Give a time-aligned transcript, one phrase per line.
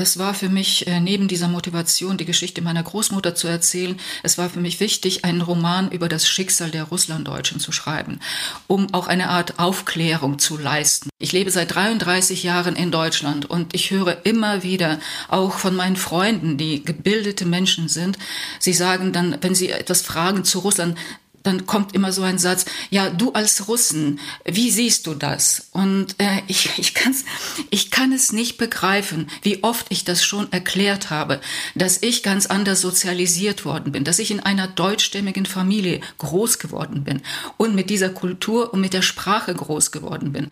[0.00, 4.38] es war für mich äh, neben dieser Motivation, die Geschichte meiner Großmutter zu erzählen, es
[4.38, 8.20] war für mich wichtig, einen Roman über das Schicksal der Russlanddeutschen zu schreiben,
[8.66, 11.10] um auch eine Art Aufklärung zu leisten.
[11.18, 15.96] Ich lebe seit 33 Jahren in Deutschland und ich höre immer wieder auch von meinen
[15.96, 18.18] Freunden, die gebildete Menschen sind,
[18.58, 20.96] sie sagen dann, wenn sie etwas fragen zu Russland,
[21.42, 25.68] dann kommt immer so ein Satz, ja, du als Russen, wie siehst du das?
[25.72, 27.24] Und äh, ich, ich, kann's,
[27.70, 31.40] ich kann es nicht begreifen, wie oft ich das schon erklärt habe,
[31.74, 37.04] dass ich ganz anders sozialisiert worden bin, dass ich in einer deutschstämmigen Familie groß geworden
[37.04, 37.22] bin
[37.56, 40.50] und mit dieser Kultur und mit der Sprache groß geworden bin.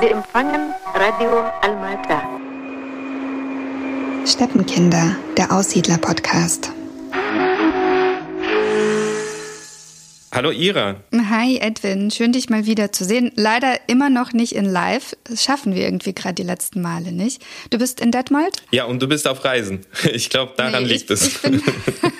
[0.00, 2.45] Sie empfangen Radio Almata.
[4.26, 6.72] Steppenkinder, der Aussiedler-Podcast.
[10.32, 10.96] Hallo Ira.
[11.30, 13.30] Hi Edwin, schön dich mal wieder zu sehen.
[13.36, 15.16] Leider immer noch nicht in live.
[15.24, 17.40] Das schaffen wir irgendwie gerade die letzten Male nicht.
[17.70, 18.64] Du bist in Detmold?
[18.72, 19.86] Ja, und du bist auf Reisen.
[20.12, 21.26] Ich glaube, daran nee, liegt ich, es.
[21.28, 21.62] Ich bin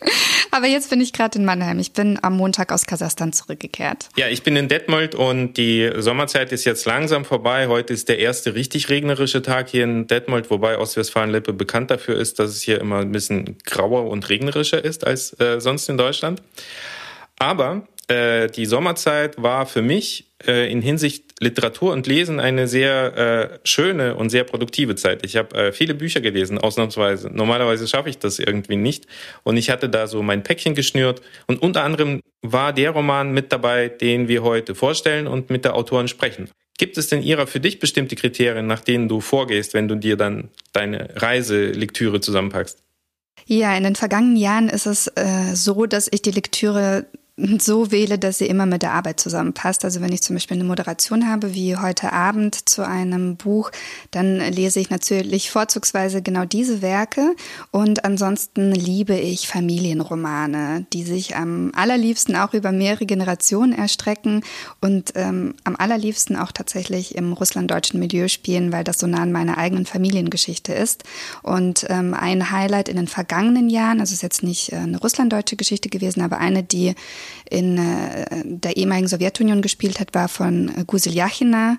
[0.50, 1.78] Aber jetzt bin ich gerade in Mannheim.
[1.78, 4.08] Ich bin am Montag aus Kasachstan zurückgekehrt.
[4.16, 7.68] Ja, ich bin in Detmold und die Sommerzeit ist jetzt langsam vorbei.
[7.68, 12.38] Heute ist der erste richtig regnerische Tag hier in Detmold, wobei Ostwestfalen-Lippe bekannt dafür ist,
[12.38, 16.42] dass es hier immer ein bisschen grauer und regnerischer ist als äh, sonst in Deutschland.
[17.38, 23.16] Aber äh, die Sommerzeit war für mich äh, in Hinsicht Literatur und Lesen eine sehr
[23.16, 25.24] äh, schöne und sehr produktive Zeit.
[25.24, 27.30] Ich habe äh, viele Bücher gelesen, ausnahmsweise.
[27.32, 29.06] Normalerweise schaffe ich das irgendwie nicht.
[29.42, 31.22] Und ich hatte da so mein Päckchen geschnürt.
[31.46, 35.74] Und unter anderem war der Roman mit dabei, den wir heute vorstellen und mit der
[35.74, 36.50] Autorin sprechen.
[36.76, 40.16] Gibt es denn Ira für dich bestimmte Kriterien, nach denen du vorgehst, wenn du dir
[40.16, 42.82] dann deine Reiselektüre zusammenpackst?
[43.46, 47.06] Ja, in den vergangenen Jahren ist es äh, so, dass ich die Lektüre
[47.58, 49.84] so wähle, dass sie immer mit der Arbeit zusammenpasst.
[49.84, 53.70] Also wenn ich zum Beispiel eine Moderation habe, wie heute Abend zu einem Buch,
[54.10, 57.34] dann lese ich natürlich vorzugsweise genau diese Werke.
[57.70, 64.42] Und ansonsten liebe ich Familienromane, die sich am allerliebsten auch über mehrere Generationen erstrecken
[64.80, 69.32] und ähm, am allerliebsten auch tatsächlich im russlanddeutschen Milieu spielen, weil das so nah an
[69.32, 71.04] meiner eigenen Familiengeschichte ist.
[71.42, 75.56] Und ähm, ein Highlight in den vergangenen Jahren, also ist jetzt nicht äh, eine russlanddeutsche
[75.56, 76.94] Geschichte gewesen, aber eine, die
[77.48, 81.78] in äh, der ehemaligen Sowjetunion gespielt hat, war von äh, Gusil Yachina.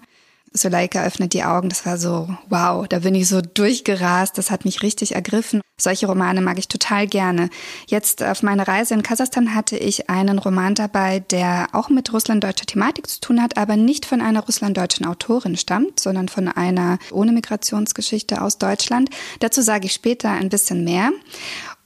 [0.53, 1.69] Soleika öffnet die Augen.
[1.69, 4.37] Das war so, wow, da bin ich so durchgerast.
[4.37, 5.61] Das hat mich richtig ergriffen.
[5.79, 7.49] Solche Romane mag ich total gerne.
[7.87, 12.65] Jetzt auf meiner Reise in Kasachstan hatte ich einen Roman dabei, der auch mit russlanddeutscher
[12.65, 17.31] Thematik zu tun hat, aber nicht von einer russlanddeutschen Autorin stammt, sondern von einer ohne
[17.31, 19.09] Migrationsgeschichte aus Deutschland.
[19.39, 21.11] Dazu sage ich später ein bisschen mehr.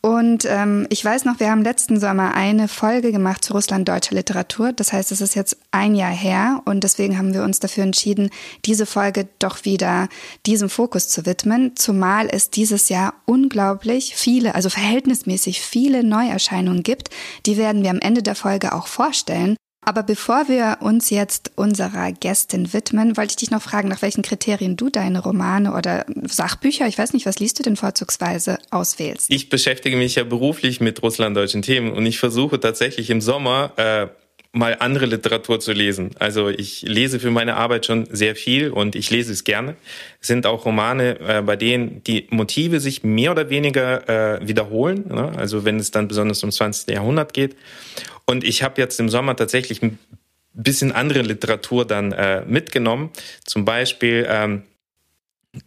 [0.05, 4.13] Und ähm, ich weiß noch, wir haben letzten Sommer eine Folge gemacht zu Russland deutscher
[4.13, 4.71] Literatur.
[4.71, 8.29] Das heißt, es ist jetzt ein Jahr her und deswegen haben wir uns dafür entschieden,
[8.65, 10.07] diese Folge doch wieder
[10.45, 11.75] diesem Fokus zu widmen.
[11.75, 17.09] Zumal es dieses Jahr unglaublich viele, also verhältnismäßig viele Neuerscheinungen gibt.
[17.47, 19.55] Die werden wir am Ende der Folge auch vorstellen.
[19.85, 24.23] Aber bevor wir uns jetzt unserer Gästin widmen, wollte ich dich noch fragen, nach welchen
[24.23, 29.31] Kriterien du deine Romane oder Sachbücher, ich weiß nicht, was liest du denn vorzugsweise, auswählst?
[29.31, 34.07] Ich beschäftige mich ja beruflich mit russlanddeutschen Themen und ich versuche tatsächlich im Sommer äh,
[34.55, 36.11] mal andere Literatur zu lesen.
[36.17, 39.75] Also ich lese für meine Arbeit schon sehr viel und ich lese es gerne.
[40.21, 45.05] Es sind auch Romane, äh, bei denen die Motive sich mehr oder weniger äh, wiederholen.
[45.09, 45.33] Ne?
[45.35, 46.95] Also wenn es dann besonders um 20.
[46.95, 47.55] Jahrhundert geht.
[48.25, 49.99] Und ich habe jetzt im Sommer tatsächlich ein
[50.53, 53.11] bisschen andere Literatur dann äh, mitgenommen.
[53.43, 54.63] Zum Beispiel ähm,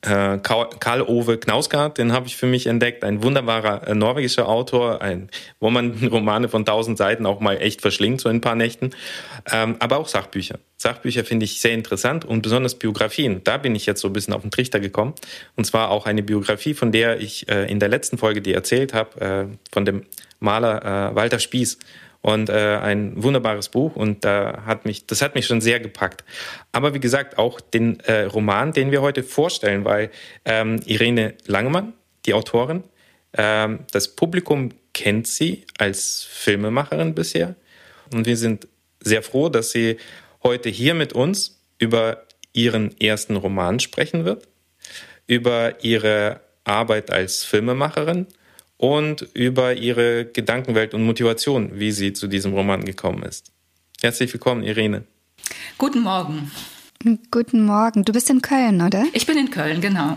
[0.02, 5.00] äh, Karl Ove Knausgard, den habe ich für mich entdeckt, ein wunderbarer äh, norwegischer Autor,
[5.00, 5.30] ein,
[5.60, 8.90] wo man Romane von tausend Seiten auch mal echt verschlingt, so in ein paar Nächten,
[9.50, 10.58] ähm, aber auch Sachbücher.
[10.76, 13.42] Sachbücher finde ich sehr interessant und besonders Biografien.
[13.44, 15.14] Da bin ich jetzt so ein bisschen auf den Trichter gekommen.
[15.56, 18.94] Und zwar auch eine Biografie, von der ich äh, in der letzten Folge die erzählt
[18.94, 20.04] habe, äh, von dem
[20.38, 21.78] Maler äh, Walter Spieß
[22.20, 26.24] und äh, ein wunderbares Buch und da hat mich das hat mich schon sehr gepackt.
[26.72, 30.10] Aber wie gesagt auch den äh, Roman, den wir heute vorstellen, weil
[30.44, 31.94] ähm, Irene Langemann,
[32.26, 32.84] die Autorin,
[33.34, 37.54] ähm, das Publikum kennt sie als Filmemacherin bisher
[38.12, 38.66] und wir sind
[39.00, 39.98] sehr froh, dass sie
[40.42, 44.48] heute hier mit uns über ihren ersten Roman sprechen wird,
[45.26, 48.26] über ihre Arbeit als Filmemacherin
[48.78, 53.52] und über ihre Gedankenwelt und Motivation, wie sie zu diesem Roman gekommen ist.
[54.00, 55.04] Herzlich willkommen, Irene.
[55.76, 56.50] Guten Morgen.
[57.30, 58.04] Guten Morgen.
[58.04, 59.04] Du bist in Köln, oder?
[59.12, 60.16] Ich bin in Köln, genau.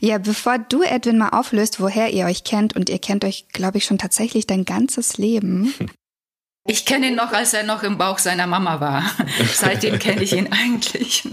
[0.00, 3.78] Ja, bevor du, Edwin, mal auflöst, woher ihr euch kennt, und ihr kennt euch, glaube
[3.78, 5.74] ich, schon tatsächlich dein ganzes Leben,
[6.64, 9.04] Ich kenne ihn noch, als er noch im Bauch seiner Mama war.
[9.52, 11.28] Seitdem kenne ich ihn eigentlich.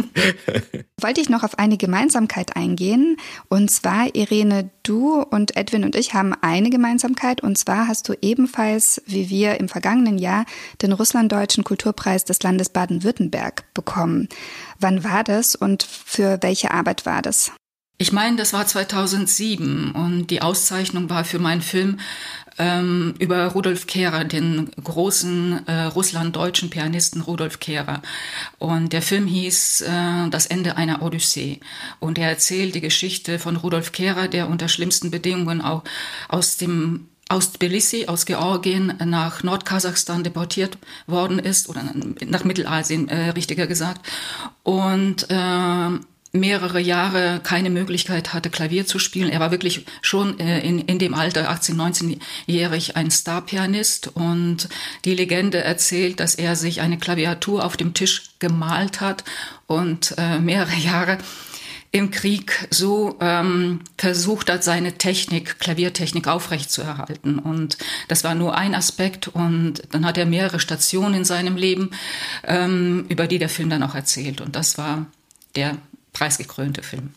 [1.00, 3.16] Wollte ich noch auf eine Gemeinsamkeit eingehen.
[3.48, 7.42] Und zwar, Irene, du und Edwin und ich haben eine Gemeinsamkeit.
[7.42, 10.46] Und zwar hast du ebenfalls, wie wir im vergangenen Jahr,
[10.82, 14.30] den Russlanddeutschen Kulturpreis des Landes Baden-Württemberg bekommen.
[14.80, 17.52] Wann war das und für welche Arbeit war das?
[18.02, 22.00] Ich meine, das war 2007 und die Auszeichnung war für meinen Film
[22.58, 28.02] ähm, über Rudolf Kehrer, den großen äh, russlanddeutschen Pianisten Rudolf Kehrer.
[28.58, 31.60] Und der Film hieß äh, Das Ende einer Odyssee.
[32.00, 35.84] Und er erzählt die Geschichte von Rudolf Kehrer, der unter schlimmsten Bedingungen auch
[36.30, 41.84] aus dem aus Tbilisi, aus Georgien nach Nordkasachstan deportiert worden ist oder
[42.26, 44.02] nach Mittelasien, äh, richtiger gesagt.
[44.64, 46.00] Und äh,
[46.32, 49.30] mehrere Jahre keine Möglichkeit hatte, Klavier zu spielen.
[49.30, 54.16] Er war wirklich schon äh, in, in dem Alter, 18, 19-jährig, ein Starpianist.
[54.16, 54.70] Und
[55.06, 59.24] die Legende erzählt, dass er sich eine Klaviatur auf dem Tisch gemalt hat
[59.68, 61.18] und äh, mehrere Jahre
[61.92, 67.40] im Krieg so ähm, versucht hat, seine Technik, Klaviertechnik aufrechtzuerhalten.
[67.40, 69.28] Und das war nur ein Aspekt.
[69.28, 71.90] Und dann hat er mehrere Stationen in seinem Leben,
[72.44, 74.40] ähm, über die der Film dann auch erzählt.
[74.40, 75.08] Und das war
[75.56, 75.78] der
[76.14, 77.14] preisgekrönte Film.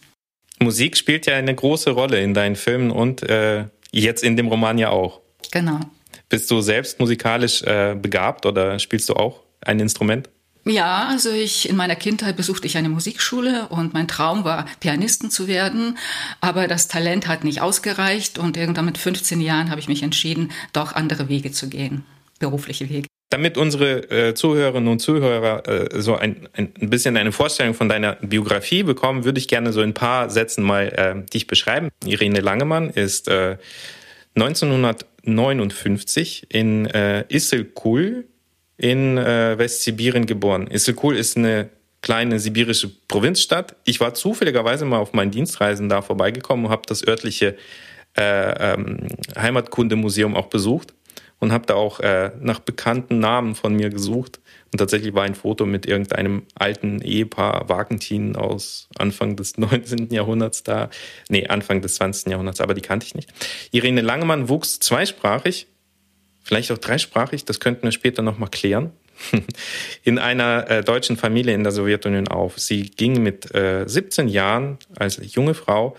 [0.59, 4.79] Musik spielt ja eine große Rolle in deinen Filmen und äh, jetzt in dem Roman
[4.79, 5.21] ja auch.
[5.51, 5.81] Genau.
[6.29, 10.29] Bist du selbst musikalisch äh, begabt oder spielst du auch ein Instrument?
[10.65, 15.29] Ja, also ich in meiner Kindheit besuchte ich eine Musikschule und mein Traum war Pianisten
[15.29, 15.99] zu werden,
[16.41, 20.53] aber das Talent hat nicht ausgereicht und irgendwann mit 15 Jahren habe ich mich entschieden,
[20.73, 22.05] doch andere Wege zu gehen,
[22.39, 23.09] berufliche Wege.
[23.33, 28.17] Damit unsere äh, Zuhörerinnen und Zuhörer äh, so ein, ein bisschen eine Vorstellung von deiner
[28.17, 31.89] Biografie bekommen, würde ich gerne so in ein paar Sätzen mal äh, dich beschreiben.
[32.05, 33.57] Irene Langemann ist äh,
[34.35, 38.27] 1959 in äh, Isselkul
[38.77, 40.67] in äh, Westsibirien geboren.
[40.67, 41.71] Isselkul ist eine
[42.03, 43.77] kleine sibirische Provinzstadt.
[43.85, 47.57] Ich war zufälligerweise mal auf meinen Dienstreisen da vorbeigekommen und habe das örtliche
[48.15, 49.07] äh, ähm,
[49.39, 50.93] Heimatkundemuseum auch besucht
[51.43, 54.39] und habe da auch äh, nach bekannten Namen von mir gesucht.
[54.71, 60.11] Und tatsächlich war ein Foto mit irgendeinem alten Ehepaar Wagentin aus Anfang des 19.
[60.11, 60.89] Jahrhunderts da.
[61.29, 62.31] Nee, Anfang des 20.
[62.31, 63.29] Jahrhunderts, aber die kannte ich nicht.
[63.73, 65.67] Irene Langemann wuchs zweisprachig,
[66.45, 68.93] vielleicht auch dreisprachig, das könnten wir später nochmal klären,
[70.05, 72.57] in einer äh, deutschen Familie in der Sowjetunion auf.
[72.61, 75.97] Sie ging mit äh, 17 Jahren als junge Frau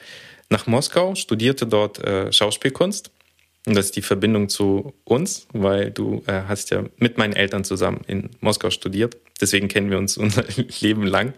[0.50, 3.12] nach Moskau, studierte dort äh, Schauspielkunst
[3.66, 7.64] und das ist die Verbindung zu uns, weil du äh, hast ja mit meinen Eltern
[7.64, 9.18] zusammen in Moskau studiert.
[9.40, 10.44] Deswegen kennen wir uns unser
[10.82, 11.34] Leben lang.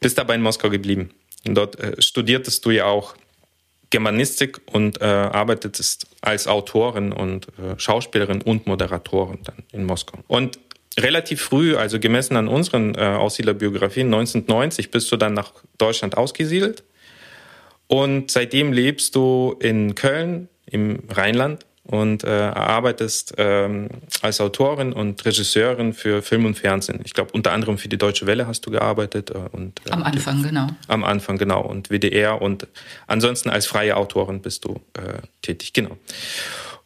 [0.00, 1.10] Bist aber in Moskau geblieben.
[1.46, 3.16] Und dort äh, studiertest du ja auch
[3.90, 10.18] Germanistik und äh, arbeitetest als Autorin und äh, Schauspielerin und Moderatorin dann in Moskau.
[10.26, 10.58] Und
[10.98, 16.84] relativ früh, also gemessen an unseren äh, Aussiedlerbiografien, 1990 bist du dann nach Deutschland ausgesiedelt.
[17.86, 23.88] Und seitdem lebst du in Köln, im Rheinland und äh, arbeitest ähm,
[24.22, 27.00] als Autorin und Regisseurin für Film und Fernsehen.
[27.04, 29.30] Ich glaube, unter anderem für die Deutsche Welle hast du gearbeitet.
[29.30, 30.68] Äh, und, äh, am Anfang, genau.
[30.88, 31.60] Am Anfang, genau.
[31.60, 32.66] Und WDR und
[33.06, 35.98] ansonsten als freie Autorin bist du äh, tätig, genau.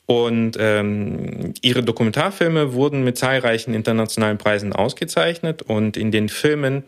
[0.06, 5.60] Und ähm, ihre Dokumentarfilme wurden mit zahlreichen internationalen Preisen ausgezeichnet.
[5.60, 6.82] Und in den Filmen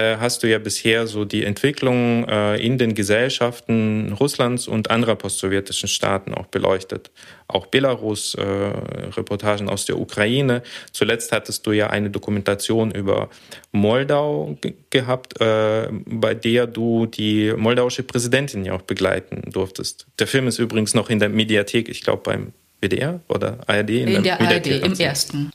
[0.00, 5.88] hast du ja bisher so die Entwicklung äh, in den Gesellschaften Russlands und anderer postsowjetischen
[5.88, 7.10] Staaten auch beleuchtet.
[7.46, 10.62] Auch Belarus, äh, Reportagen aus der Ukraine.
[10.92, 13.28] Zuletzt hattest du ja eine Dokumentation über
[13.72, 14.56] Moldau
[14.88, 20.06] gehabt, äh, bei der du die moldauische Präsidentin ja auch begleiten durftest.
[20.18, 23.90] Der Film ist übrigens noch in der Mediathek, ich glaube beim WDR oder ARD?
[23.90, 25.50] In, in der, der ARD, im ersten.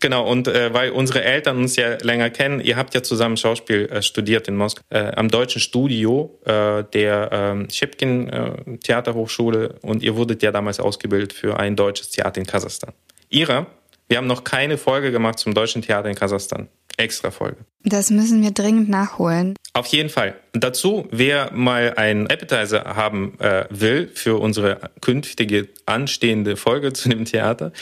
[0.00, 3.86] Genau, und äh, weil unsere Eltern uns ja länger kennen, ihr habt ja zusammen Schauspiel
[3.86, 10.02] äh, studiert in Moskau, äh, am deutschen Studio äh, der äh, Schepkin äh, Theaterhochschule und
[10.02, 12.92] ihr wurdet ja damals ausgebildet für ein deutsches Theater in Kasachstan.
[13.28, 13.66] Ira,
[14.08, 16.68] wir haben noch keine Folge gemacht zum deutschen Theater in Kasachstan.
[16.96, 17.56] Extra Folge.
[17.84, 19.54] Das müssen wir dringend nachholen.
[19.72, 20.34] Auf jeden Fall.
[20.52, 27.24] Dazu, wer mal einen Appetizer haben äh, will für unsere künftige anstehende Folge zu dem
[27.24, 27.72] Theater,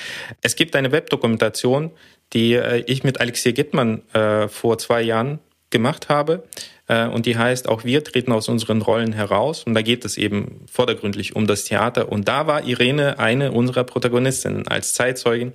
[0.40, 1.90] es gibt eine Webdokumentation,
[2.32, 6.44] die äh, ich mit Alexei Gittmann äh, vor zwei Jahren gemacht habe.
[6.86, 9.64] Äh, und die heißt, auch wir treten aus unseren Rollen heraus.
[9.64, 12.10] Und da geht es eben vordergründlich um das Theater.
[12.10, 15.52] Und da war Irene eine unserer Protagonistinnen als Zeitzeugin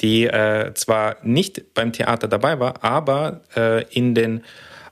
[0.00, 4.44] die äh, zwar nicht beim Theater dabei war, aber äh, in den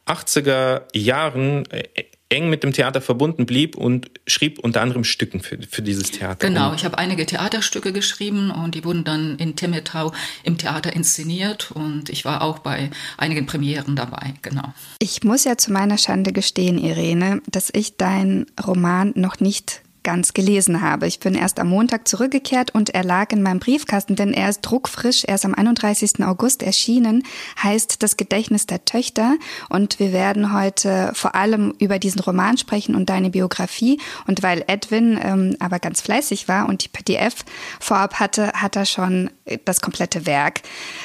[0.07, 1.85] 80er Jahren äh,
[2.29, 6.49] eng mit dem Theater verbunden blieb und schrieb unter anderem Stücken für, für dieses Theater.
[6.49, 11.71] Genau, ich habe einige Theaterstücke geschrieben und die wurden dann in Temetau im Theater inszeniert
[11.71, 14.75] und ich war auch bei einigen Premieren dabei, genau.
[14.99, 20.35] Ich muss ja zu meiner Schande gestehen, Irene, dass ich deinen Roman noch nicht ganz
[20.35, 21.09] gelesen habe.
[21.09, 24.61] Ich bin erst am Montag zurückgekehrt und er lag in meinem Briefkasten, denn er ist
[24.61, 26.25] druckfrisch, er ist am 31.
[26.25, 27.25] August erschienen,
[27.61, 29.35] heißt Das Gedächtnis der Töchter
[29.69, 34.63] und wir werden heute vor allem über diesen Roman sprechen und deine Biografie und weil
[34.69, 37.45] Edwin ähm, aber ganz fleißig war und die PDF
[37.81, 39.31] vorab hatte, hat er schon
[39.65, 40.61] das komplette Werk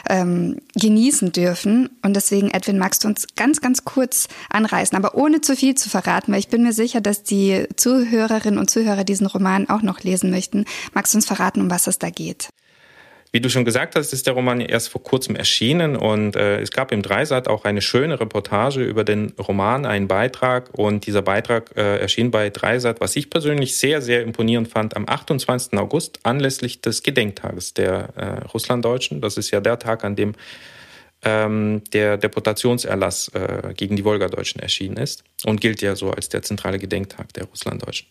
[0.10, 5.42] ähm, genießen dürfen und deswegen, Edwin, magst du uns ganz, ganz kurz anreißen, aber ohne
[5.42, 9.04] zu viel zu verraten, weil ich bin mir sicher, dass die Zuhörerinnen und Zuhörer Zuhörer
[9.04, 10.66] diesen Roman auch noch lesen möchten.
[10.94, 12.50] Magst du uns verraten, um was es da geht?
[13.32, 16.72] Wie du schon gesagt hast, ist der Roman erst vor kurzem erschienen und äh, es
[16.72, 21.72] gab im Dreisat auch eine schöne Reportage über den Roman, einen Beitrag und dieser Beitrag
[21.78, 25.80] äh, erschien bei Dreisat, was ich persönlich sehr, sehr imponierend fand, am 28.
[25.80, 29.22] August anlässlich des Gedenktages der äh, Russlanddeutschen.
[29.22, 30.34] Das ist ja der Tag, an dem
[31.24, 36.42] ähm, der Deportationserlass äh, gegen die Wolgadeutschen erschienen ist und gilt ja so als der
[36.42, 38.08] zentrale Gedenktag der Russlanddeutschen.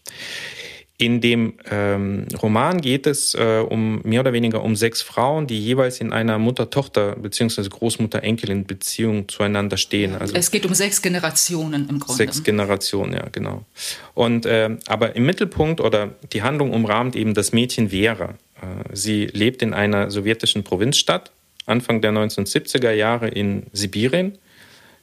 [1.00, 5.58] In dem ähm, Roman geht es äh, um mehr oder weniger um sechs Frauen, die
[5.58, 7.70] jeweils in einer Mutter-Tochter- bzw.
[7.70, 10.14] Großmutter-Enkelin-Beziehung zueinander stehen.
[10.14, 12.18] Also es geht um sechs Generationen im Grunde.
[12.18, 13.64] Sechs Generationen, ja, genau.
[14.12, 18.34] Und äh, aber im Mittelpunkt oder die Handlung umrahmt eben das Mädchen Vera.
[18.60, 21.32] Äh, sie lebt in einer sowjetischen Provinzstadt
[21.70, 24.38] Anfang der 1970er Jahre in Sibirien.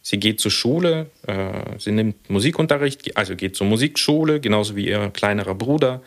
[0.01, 5.09] Sie geht zur Schule, äh, sie nimmt Musikunterricht, also geht zur Musikschule, genauso wie ihr
[5.09, 6.01] kleinerer Bruder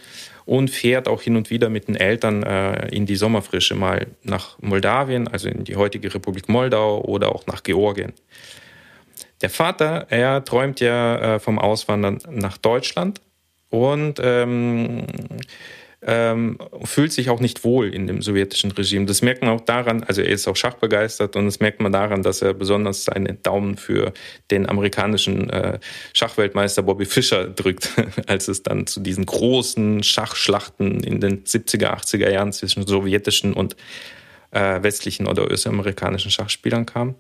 [0.47, 4.59] und fährt auch hin und wieder mit den Eltern äh, in die Sommerfrische mal nach
[4.61, 8.13] Moldawien, also in die heutige Republik Moldau oder auch nach Georgien.
[9.43, 13.21] Der Vater, er träumt ja äh, vom Auswandern nach Deutschland
[13.71, 15.07] und ähm,
[16.03, 19.05] ähm, fühlt sich auch nicht wohl in dem sowjetischen Regime.
[19.05, 22.23] Das merkt man auch daran, also er ist auch schachbegeistert und das merkt man daran,
[22.23, 24.13] dass er besonders seinen Daumen für
[24.51, 25.79] den amerikanischen äh,
[26.15, 27.91] Schachweltmeister Bobby Fischer drückt,
[28.27, 33.77] als es dann zu diesen großen Schachschlachten in den 70er, 80er Jahren zwischen sowjetischen und
[34.53, 37.15] äh, westlichen oder östamerikanischen Schachspielern kam.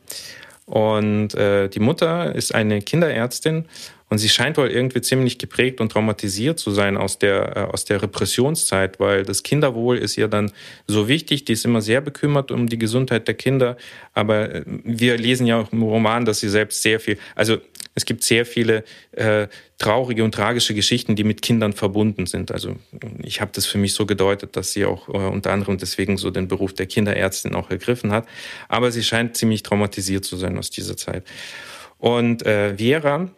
[0.70, 3.66] Und äh, die Mutter ist eine Kinderärztin
[4.08, 7.84] und sie scheint wohl irgendwie ziemlich geprägt und traumatisiert zu sein aus der, äh, aus
[7.84, 10.52] der Repressionszeit, weil das Kinderwohl ist ihr dann
[10.86, 11.44] so wichtig.
[11.44, 13.76] Die ist immer sehr bekümmert um die Gesundheit der Kinder.
[14.12, 17.58] Aber äh, wir lesen ja auch im Roman, dass sie selbst sehr viel, also
[17.94, 22.52] es gibt sehr viele äh, traurige und tragische Geschichten, die mit Kindern verbunden sind.
[22.52, 22.76] Also
[23.22, 26.30] ich habe das für mich so gedeutet, dass sie auch äh, unter anderem deswegen so
[26.30, 28.26] den Beruf der Kinderärztin auch ergriffen hat.
[28.68, 31.24] Aber sie scheint ziemlich traumatisiert zu sein aus dieser Zeit.
[31.98, 33.30] Und äh, Vera,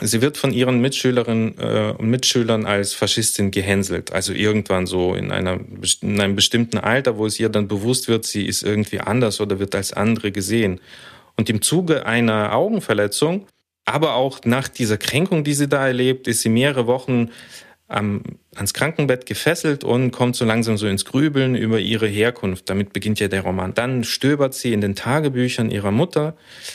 [0.00, 4.12] Sie wird von ihren Mitschülerinnen äh, und Mitschülern als Faschistin gehänselt.
[4.12, 5.60] Also irgendwann so in, einer,
[6.00, 9.60] in einem bestimmten Alter, wo es ihr dann bewusst wird, sie ist irgendwie anders oder
[9.60, 10.80] wird als andere gesehen.
[11.36, 13.46] Und im Zuge einer Augenverletzung,
[13.84, 17.30] aber auch nach dieser Kränkung, die sie da erlebt, ist sie mehrere Wochen
[17.88, 18.22] am,
[18.54, 22.70] ans Krankenbett gefesselt und kommt so langsam so ins Grübeln über ihre Herkunft.
[22.70, 23.74] Damit beginnt ja der Roman.
[23.74, 26.34] Dann stöbert sie in den Tagebüchern ihrer Mutter,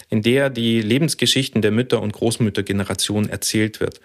[0.10, 4.02] in der die Lebensgeschichten der Mütter- und Großmüttergeneration erzählt wird.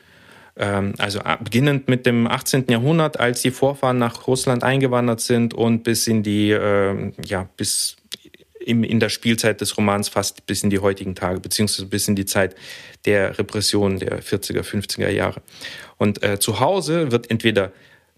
[0.57, 2.67] Ähm, also beginnend mit dem 18.
[2.69, 7.97] Jahrhundert, als die Vorfahren nach Russland eingewandert sind und bis in die, äh, ja, bis
[8.65, 12.25] in der Spielzeit des Romans fast bis in die heutigen Tage, beziehungsweise bis in die
[12.25, 12.55] Zeit
[13.05, 15.43] der Repression der 40er, 50er Jahre.
[15.99, 17.73] Und äh, zu Hause wird entweder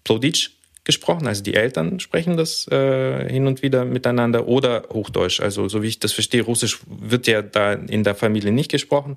[0.05, 0.51] Ploditsch
[0.85, 5.41] gesprochen, also die Eltern sprechen das äh, hin und wieder miteinander, oder Hochdeutsch.
[5.41, 9.17] Also so wie ich das verstehe, Russisch wird ja da in der Familie nicht gesprochen.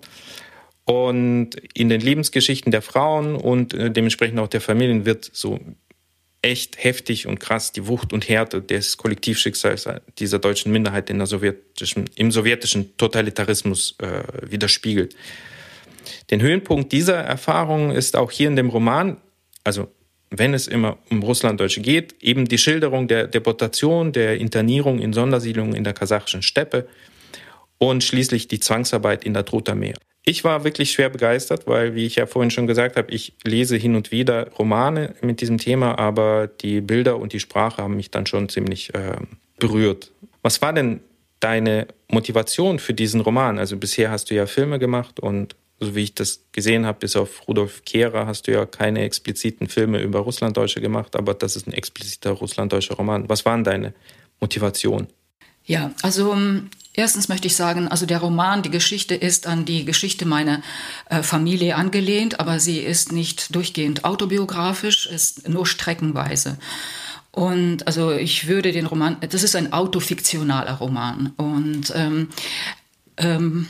[0.86, 5.60] Und in den Lebensgeschichten der Frauen und äh, dementsprechend auch der Familien wird so
[6.42, 11.28] echt heftig und krass die Wucht und Härte des Kollektivschicksals dieser deutschen Minderheit in der
[11.28, 15.16] sowjetischen, im sowjetischen Totalitarismus äh, widerspiegelt.
[16.32, 19.18] Den Höhenpunkt dieser Erfahrung ist auch hier in dem Roman,
[19.64, 19.92] also
[20.32, 25.74] wenn es immer um Russlanddeutsche geht, eben die Schilderung der Deportation, der Internierung in Sondersiedlungen
[25.74, 26.88] in der kasachischen Steppe
[27.80, 29.96] und schließlich die Zwangsarbeit in der Trotha Meer.
[30.24, 33.78] Ich war wirklich schwer begeistert, weil, wie ich ja vorhin schon gesagt habe, ich lese
[33.78, 38.12] hin und wieder Romane mit diesem Thema, aber die Bilder und die Sprache haben mich
[38.12, 39.16] dann schon ziemlich äh,
[39.58, 40.12] berührt.
[40.42, 41.02] Was war denn
[41.40, 43.58] deine Motivation für diesen Roman?
[43.60, 47.16] Also bisher hast du ja Filme gemacht und so wie ich das gesehen habe, bis
[47.16, 51.68] auf Rudolf Kehrer hast du ja keine expliziten Filme über Russlanddeutsche gemacht, aber das ist
[51.68, 53.30] ein expliziter russlanddeutscher Roman.
[53.30, 53.94] Was waren deine
[54.42, 55.08] Motivationen?
[55.66, 56.36] Ja, also
[57.00, 60.62] Erstens möchte ich sagen, also der Roman, die Geschichte ist an die Geschichte meiner
[61.10, 66.58] äh, Familie angelehnt, aber sie ist nicht durchgehend autobiografisch, ist nur streckenweise.
[67.32, 72.28] Und also ich würde den Roman, das ist ein autofiktionaler Roman und ähm,
[73.16, 73.70] ähm,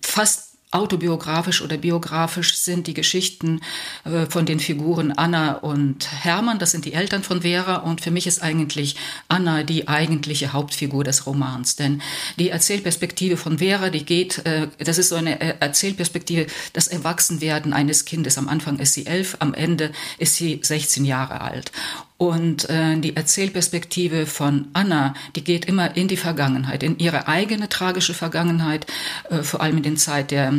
[0.00, 3.60] fast autobiografisch oder biografisch sind die Geschichten
[4.04, 6.58] äh, von den Figuren Anna und Hermann.
[6.58, 7.76] Das sind die Eltern von Vera.
[7.76, 8.96] Und für mich ist eigentlich
[9.28, 11.76] Anna die eigentliche Hauptfigur des Romans.
[11.76, 12.02] Denn
[12.38, 17.72] die Erzählperspektive von Vera, die geht, äh, das ist so eine äh, Erzählperspektive, das Erwachsenwerden
[17.72, 18.36] eines Kindes.
[18.36, 21.70] Am Anfang ist sie elf, am Ende ist sie 16 Jahre alt.
[22.16, 27.68] Und äh, die Erzählperspektive von Anna, die geht immer in die Vergangenheit, in ihre eigene
[27.68, 28.86] tragische Vergangenheit,
[29.30, 30.52] äh, vor allem in den Zeit der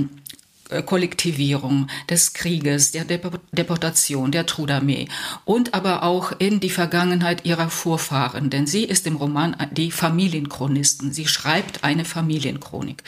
[0.70, 5.08] äh, Kollektivierung, des Krieges, der Deportation, der Trudarmee
[5.46, 8.50] und aber auch in die Vergangenheit ihrer Vorfahren.
[8.50, 11.14] Denn sie ist im Roman die Familienchronisten.
[11.14, 13.04] Sie schreibt eine Familienchronik.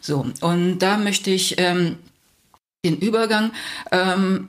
[0.00, 1.98] So, und da möchte ich ähm,
[2.84, 3.52] den Übergang
[3.90, 4.46] ähm,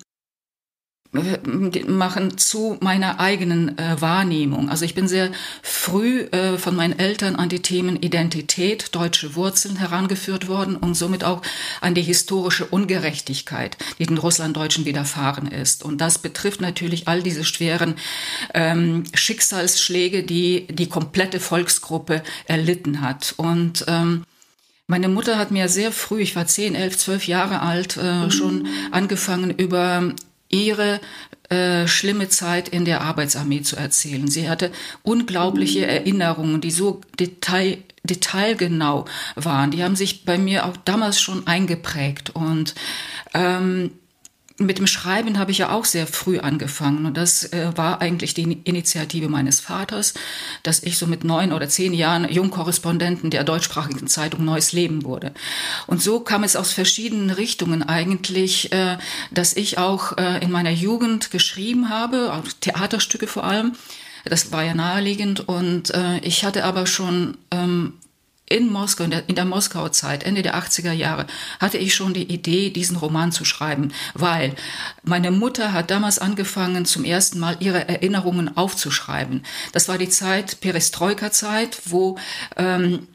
[1.14, 4.70] machen zu meiner eigenen äh, Wahrnehmung.
[4.70, 9.78] Also ich bin sehr früh äh, von meinen Eltern an die Themen Identität, deutsche Wurzeln
[9.78, 11.44] herangeführt worden und somit auch
[11.82, 15.84] an die historische Ungerechtigkeit, die den Russlanddeutschen widerfahren ist.
[15.84, 17.96] Und das betrifft natürlich all diese schweren
[18.56, 23.36] ähm, Schicksalsschläge, die die komplette Volksgruppe erlitten hat.
[23.38, 24.24] Und ähm,
[24.88, 28.68] meine Mutter hat mir sehr früh, ich war zehn, elf, zwölf Jahre alt, äh, schon
[28.92, 30.14] angefangen, über
[30.54, 31.02] ihre
[31.50, 34.28] äh, schlimme Zeit in der Arbeitsarmee zu erzählen.
[34.28, 39.06] Sie hatte unglaubliche Erinnerungen, die so detail, detailgenau
[39.36, 39.72] waren.
[39.72, 42.30] Die haben sich bei mir auch damals schon eingeprägt.
[42.36, 42.76] Und
[43.34, 43.92] ähm,
[44.60, 48.34] mit dem Schreiben habe ich ja auch sehr früh angefangen und das äh, war eigentlich
[48.34, 50.14] die Initiative meines Vaters,
[50.62, 55.34] dass ich so mit neun oder zehn Jahren Jungkorrespondenten der deutschsprachigen Zeitung Neues Leben wurde.
[55.88, 58.98] Und so kam es aus verschiedenen Richtungen eigentlich, äh,
[59.32, 63.74] dass ich auch äh, in meiner Jugend geschrieben habe, auch Theaterstücke vor allem.
[64.26, 67.94] Das war ja naheliegend und äh, ich hatte aber schon ähm,
[68.48, 71.28] in Moskau, in der, in der Moskauer Zeit, Ende der 80er Jahre,
[71.60, 74.56] hatte ich schon die Idee, diesen Roman zu schreiben, weil
[75.04, 79.44] meine Mutter hat damals angefangen, zum ersten Mal ihre Erinnerungen aufzuschreiben.
[79.72, 82.18] Das war die Zeit, Perestroika-Zeit, wo
[82.58, 83.08] ähm,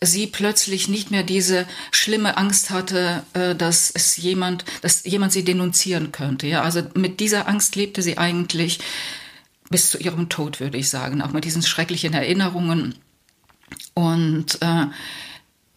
[0.00, 5.44] sie plötzlich nicht mehr diese schlimme Angst hatte, äh, dass es jemand, dass jemand sie
[5.44, 6.46] denunzieren könnte.
[6.46, 8.80] Ja, also mit dieser Angst lebte sie eigentlich
[9.70, 12.96] bis zu ihrem Tod, würde ich sagen, auch mit diesen schrecklichen Erinnerungen
[13.94, 14.86] und äh,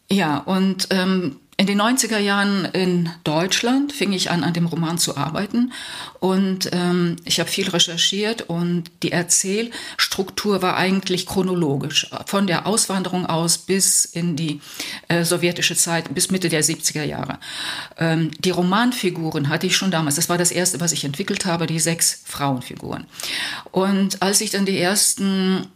[0.09, 4.97] ja, und ähm, in den 90er Jahren in Deutschland fing ich an, an dem Roman
[4.97, 5.71] zu arbeiten
[6.19, 13.25] und ähm, ich habe viel recherchiert und die Erzählstruktur war eigentlich chronologisch, von der Auswanderung
[13.25, 14.59] aus bis in die
[15.07, 17.39] äh, sowjetische Zeit, bis Mitte der 70er Jahre.
[17.97, 21.67] Ähm, die Romanfiguren hatte ich schon damals, das war das erste, was ich entwickelt habe,
[21.67, 23.05] die sechs Frauenfiguren.
[23.71, 25.67] Und als ich dann die ersten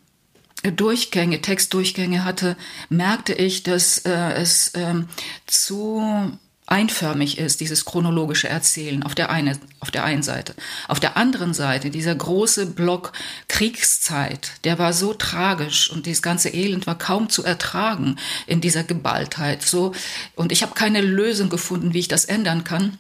[0.64, 2.58] Durchgänge, Textdurchgänge hatte,
[2.90, 5.08] merkte ich, dass äh, es ähm,
[5.46, 6.38] zu
[6.70, 10.54] einförmig ist, dieses chronologische Erzählen auf der, eine, auf der einen Seite.
[10.88, 13.12] Auf der anderen Seite, dieser große Block
[13.48, 18.84] Kriegszeit, der war so tragisch und dieses ganze Elend war kaum zu ertragen in dieser
[18.84, 19.64] Geballtheit.
[19.64, 19.94] So,
[20.36, 22.98] und ich habe keine Lösung gefunden, wie ich das ändern kann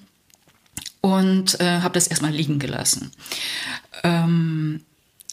[1.01, 3.11] und äh, habe das erstmal liegen gelassen.
[4.03, 4.81] Ähm,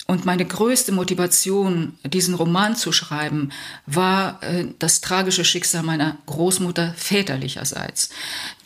[0.06, 3.50] und meine größte Motivation, diesen Roman zu schreiben,
[3.86, 8.10] war äh, das tragische Schicksal meiner Großmutter väterlicherseits,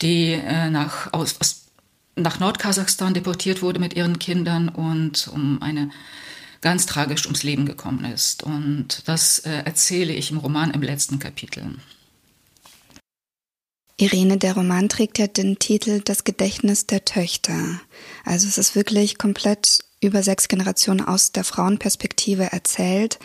[0.01, 1.65] die äh, nach, aus, aus,
[2.15, 5.89] nach Nordkasachstan deportiert wurde mit ihren Kindern und um eine
[6.61, 8.43] ganz tragisch ums Leben gekommen ist.
[8.43, 11.75] Und das äh, erzähle ich im Roman im letzten Kapitel.
[13.97, 17.79] Irene, der Roman trägt ja den Titel Das Gedächtnis der Töchter.
[18.25, 23.19] Also es ist wirklich komplett über sechs Generationen aus der Frauenperspektive erzählt.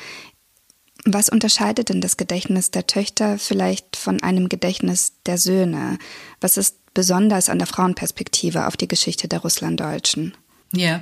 [1.05, 5.99] Was unterscheidet denn das Gedächtnis der Töchter vielleicht von einem Gedächtnis der Söhne?
[6.41, 10.35] Was ist besonders an der Frauenperspektive auf die Geschichte der Russlanddeutschen?
[10.77, 11.01] Ja,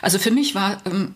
[0.00, 1.14] also für mich war ähm,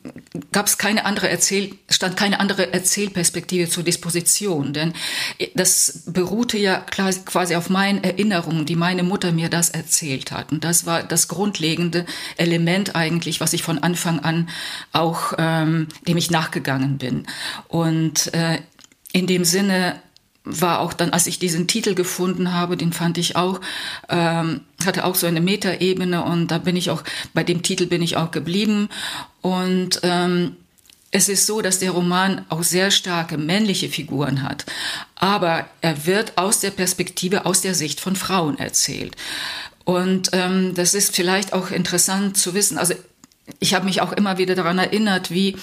[0.53, 4.93] gab es keine andere Erzähl stand keine andere Erzählperspektive zur Disposition, denn
[5.55, 10.65] das beruhte ja quasi auf meinen Erinnerungen, die meine Mutter mir das erzählt hat, und
[10.65, 12.05] das war das grundlegende
[12.37, 14.51] Element eigentlich, was ich von Anfang an
[14.93, 17.27] auch ähm, dem ich nachgegangen bin.
[17.69, 18.59] Und äh,
[19.13, 20.03] in dem Sinne
[20.45, 23.61] war auch dann, als ich diesen Titel gefunden habe, den fand ich auch,
[24.09, 27.03] ähm, hatte auch so eine Metaebene und da bin ich auch,
[27.33, 28.89] bei dem Titel bin ich auch geblieben
[29.41, 30.57] und ähm,
[31.11, 34.67] es ist so, dass der Roman auch sehr starke männliche Figuren hat,
[35.15, 39.17] aber er wird aus der Perspektive, aus der Sicht von Frauen erzählt.
[39.85, 42.79] Und ähm, das ist vielleicht auch interessant zu wissen.
[42.79, 42.95] Also
[43.61, 45.57] ich habe mich auch immer wieder daran erinnert, wie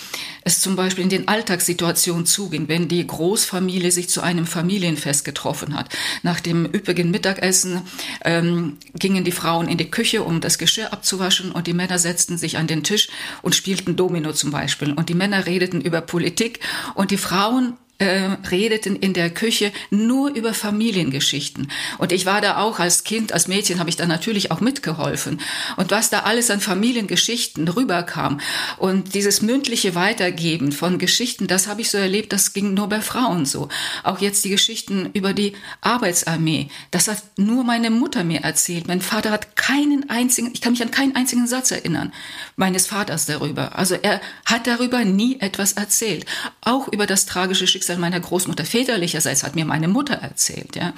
[0.43, 5.75] es zum Beispiel in den Alltagssituationen zuging, wenn die Großfamilie sich zu einem Familienfest getroffen
[5.75, 5.89] hat.
[6.21, 7.81] Nach dem üppigen Mittagessen
[8.23, 12.37] ähm, gingen die Frauen in die Küche, um das Geschirr abzuwaschen, und die Männer setzten
[12.37, 13.09] sich an den Tisch
[13.41, 14.93] und spielten Domino zum Beispiel.
[14.93, 16.59] Und die Männer redeten über Politik
[16.93, 21.67] und die Frauen äh, redeten in der Küche nur über Familiengeschichten.
[21.99, 25.39] Und ich war da auch als Kind, als Mädchen habe ich da natürlich auch mitgeholfen.
[25.77, 28.41] Und was da alles an Familiengeschichten rüberkam
[28.79, 33.01] und dieses mündliche Weitergeben von Geschichten, das habe ich so erlebt, das ging nur bei
[33.01, 33.69] Frauen so.
[34.03, 38.87] Auch jetzt die Geschichten über die Arbeitsarmee, das hat nur meine Mutter mir erzählt.
[38.87, 42.11] Mein Vater hat keinen einzigen, ich kann mich an keinen einzigen Satz erinnern,
[42.55, 43.77] meines Vaters darüber.
[43.77, 46.25] Also er hat darüber nie etwas erzählt.
[46.61, 50.75] Auch über das tragische Schicksal Schicksal meiner Großmutter väterlicherseits hat mir meine Mutter erzählt.
[50.75, 50.93] Ja.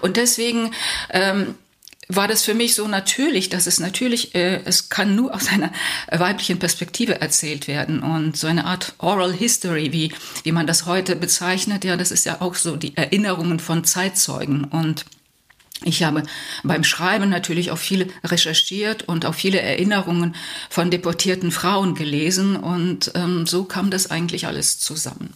[0.00, 0.72] Und deswegen
[1.10, 1.54] ähm,
[2.08, 5.70] war das für mich so natürlich, dass es natürlich, äh, es kann nur aus einer
[6.10, 11.16] weiblichen Perspektive erzählt werden und so eine Art Oral History, wie, wie man das heute
[11.16, 15.04] bezeichnet, ja, das ist ja auch so die Erinnerungen von Zeitzeugen und
[15.84, 16.22] ich habe
[16.62, 20.36] beim Schreiben natürlich auch viel recherchiert und auch viele Erinnerungen
[20.70, 25.34] von deportierten Frauen gelesen und ähm, so kam das eigentlich alles zusammen.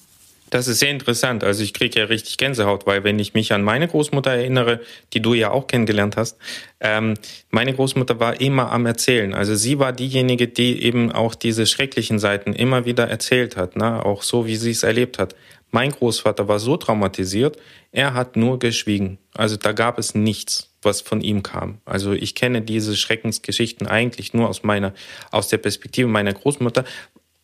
[0.56, 1.44] Das ist sehr interessant.
[1.44, 4.80] Also ich kriege ja richtig Gänsehaut, weil wenn ich mich an meine Großmutter erinnere,
[5.12, 6.38] die du ja auch kennengelernt hast,
[6.80, 7.12] ähm,
[7.50, 9.34] meine Großmutter war immer am Erzählen.
[9.34, 14.02] Also sie war diejenige, die eben auch diese schrecklichen Seiten immer wieder erzählt hat, ne?
[14.02, 15.36] auch so, wie sie es erlebt hat.
[15.72, 17.58] Mein Großvater war so traumatisiert,
[17.92, 19.18] er hat nur geschwiegen.
[19.34, 21.82] Also da gab es nichts, was von ihm kam.
[21.84, 24.94] Also ich kenne diese Schreckensgeschichten eigentlich nur aus meiner,
[25.30, 26.84] aus der Perspektive meiner Großmutter,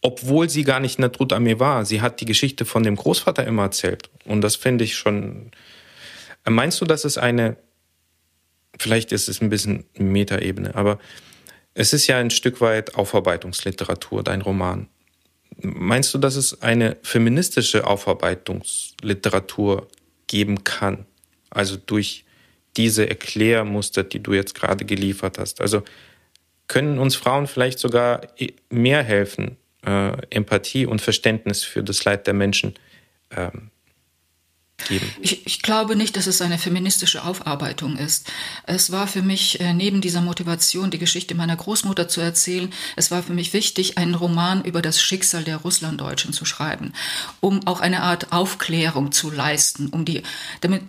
[0.02, 1.86] obwohl sie gar nicht in der Trut Armee war.
[1.86, 4.10] Sie hat die Geschichte von dem Großvater immer erzählt.
[4.26, 5.52] Und das finde ich schon.
[6.44, 7.56] Meinst du, dass es eine,
[8.76, 10.98] vielleicht ist es ein bisschen Metaebene, aber
[11.74, 14.88] es ist ja ein Stück weit Aufarbeitungsliteratur, dein Roman.
[15.60, 19.86] Meinst du, dass es eine feministische Aufarbeitungsliteratur
[20.26, 21.06] geben kann?
[21.48, 22.24] Also durch
[22.76, 25.60] diese Erklärmuster, die du jetzt gerade geliefert hast.
[25.60, 25.84] Also
[26.66, 28.22] können uns Frauen vielleicht sogar
[28.70, 32.74] mehr helfen, äh, Empathie und Verständnis für das Leid der Menschen
[33.30, 33.70] ähm,
[34.88, 35.10] geben.
[35.20, 38.30] Ich, ich, glaube nicht, dass es eine feministische Aufarbeitung ist.
[38.66, 43.10] Es war für mich äh, neben dieser Motivation, die Geschichte meiner Großmutter zu erzählen, es
[43.10, 46.92] war für mich wichtig, einen Roman über das Schicksal der Russlanddeutschen zu schreiben,
[47.40, 50.22] um auch eine Art Aufklärung zu leisten, um die,
[50.60, 50.82] damit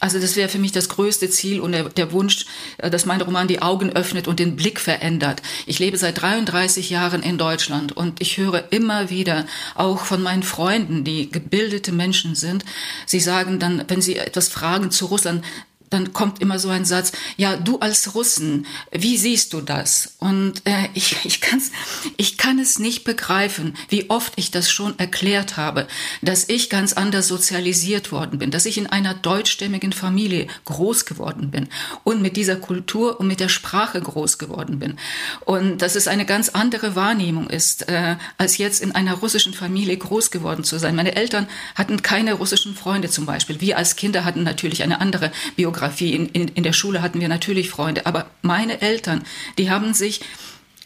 [0.00, 2.46] also das wäre für mich das größte Ziel und der, der, Wunsch,
[2.78, 5.42] äh, dass mein Roman die Augen öffnet und den Blick verändert.
[5.66, 10.42] Ich lebe seit 33 Jahren in Deutschland und ich höre immer wieder auch von meinen
[10.42, 12.64] Freunden, die gebildete Menschen sind,
[13.04, 15.44] sie sagen dann, wenn sie etwas fragen zu Russland,
[15.90, 20.14] dann kommt immer so ein Satz, ja, du als Russen, wie siehst du das?
[20.18, 21.72] Und äh, ich, ich, kann's,
[22.16, 25.88] ich kann es nicht begreifen, wie oft ich das schon erklärt habe,
[26.22, 31.50] dass ich ganz anders sozialisiert worden bin, dass ich in einer deutschstämmigen Familie groß geworden
[31.50, 31.68] bin
[32.04, 34.96] und mit dieser Kultur und mit der Sprache groß geworden bin.
[35.44, 39.96] Und dass es eine ganz andere Wahrnehmung ist, äh, als jetzt in einer russischen Familie
[39.96, 40.94] groß geworden zu sein.
[40.94, 43.60] Meine Eltern hatten keine russischen Freunde zum Beispiel.
[43.60, 46.14] Wir als Kinder hatten natürlich eine andere Biografie Geografie.
[46.14, 49.24] In, in, in der Schule hatten wir natürlich Freunde, aber meine Eltern,
[49.58, 50.20] die haben sich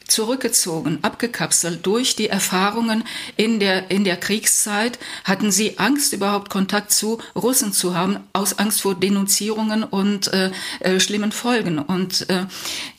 [0.06, 3.04] zurückgezogen, abgekapselt durch die Erfahrungen
[3.36, 8.58] in der, in der Kriegszeit, hatten sie Angst, überhaupt Kontakt zu Russen zu haben, aus
[8.58, 11.78] Angst vor Denunzierungen und äh, äh, schlimmen Folgen.
[11.78, 12.44] Und äh,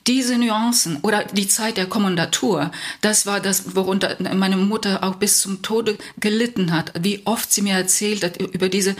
[0.07, 5.39] diese Nuancen oder die Zeit der Kommandatur, das war das, worunter meine Mutter auch bis
[5.39, 6.91] zum Tode gelitten hat.
[6.99, 8.95] Wie oft sie mir erzählt hat über diese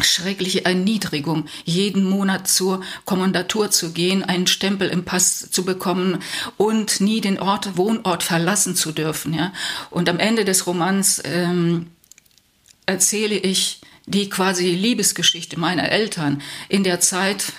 [0.00, 6.18] schreckliche Erniedrigung, jeden Monat zur Kommandatur zu gehen, einen Stempel im Pass zu bekommen
[6.56, 9.34] und nie den Ort, Wohnort verlassen zu dürfen.
[9.34, 9.52] Ja?
[9.90, 11.86] Und am Ende des Romans ähm,
[12.86, 17.52] erzähle ich die quasi Liebesgeschichte meiner Eltern in der Zeit,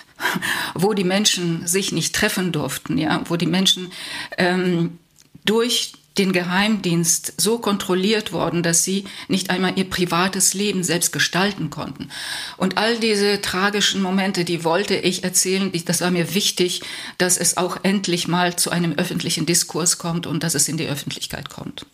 [0.74, 3.92] wo die Menschen sich nicht treffen durften, ja, wo die Menschen
[4.38, 4.98] ähm,
[5.46, 11.70] durch den Geheimdienst so kontrolliert worden, dass sie nicht einmal ihr privates Leben selbst gestalten
[11.70, 12.10] konnten.
[12.58, 16.82] Und all diese tragischen Momente, die wollte ich erzählen, das war mir wichtig,
[17.18, 20.88] dass es auch endlich mal zu einem öffentlichen Diskurs kommt und dass es in die
[20.88, 21.86] Öffentlichkeit kommt.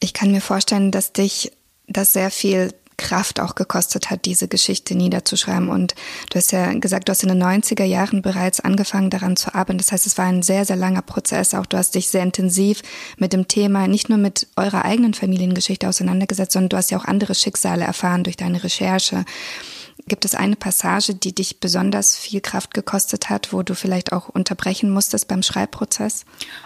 [0.00, 1.52] Ich kann mir vorstellen, dass dich
[1.86, 5.70] das sehr viel Kraft auch gekostet hat, diese Geschichte niederzuschreiben.
[5.70, 5.94] Und
[6.28, 9.78] du hast ja gesagt, du hast in den 90er Jahren bereits angefangen, daran zu arbeiten.
[9.78, 11.54] Das heißt, es war ein sehr, sehr langer Prozess.
[11.54, 12.82] Auch du hast dich sehr intensiv
[13.16, 17.06] mit dem Thema, nicht nur mit eurer eigenen Familiengeschichte auseinandergesetzt, sondern du hast ja auch
[17.06, 19.24] andere Schicksale erfahren durch deine Recherche.
[20.06, 24.28] Gibt es eine Passage, die dich besonders viel Kraft gekostet hat, wo du vielleicht auch
[24.28, 26.24] unterbrechen musstest beim Schreibprozess?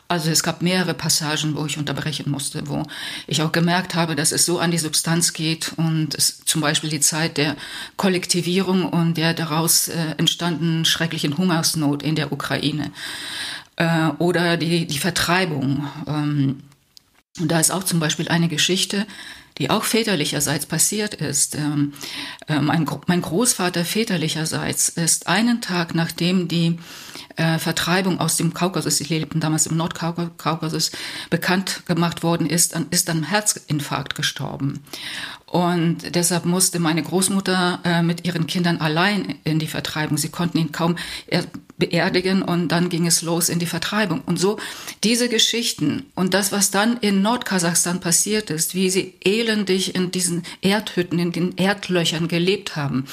[0.08, 2.82] Also es gab mehrere Passagen, wo ich unterbrechen musste, wo
[3.26, 6.90] ich auch gemerkt habe, dass es so an die Substanz geht und es, zum Beispiel
[6.90, 7.56] die Zeit der
[7.96, 12.92] Kollektivierung und der daraus äh, entstandenen schrecklichen Hungersnot in der Ukraine
[13.76, 15.88] äh, oder die, die Vertreibung.
[16.06, 16.60] Ähm,
[17.40, 19.06] und da ist auch zum Beispiel eine Geschichte,
[19.58, 21.54] die auch väterlicherseits passiert ist.
[21.56, 21.92] Ähm,
[22.48, 26.78] äh, mein, mein Großvater väterlicherseits ist einen Tag nachdem die
[27.36, 30.92] äh, Vertreibung aus dem Kaukasus, sie lebten damals im Nordkaukasus,
[31.30, 34.82] bekannt gemacht worden ist, ist an Herzinfarkt gestorben.
[35.46, 40.16] Und deshalb musste meine Großmutter äh, mit ihren Kindern allein in die Vertreibung.
[40.18, 40.96] Sie konnten ihn kaum
[41.76, 44.22] beerdigen und dann ging es los in die Vertreibung.
[44.26, 44.58] Und so
[45.02, 50.44] diese Geschichten und das, was dann in Nordkasachstan passiert ist, wie sie elendig in diesen
[50.60, 53.06] Erdhütten, in den Erdlöchern gelebt haben,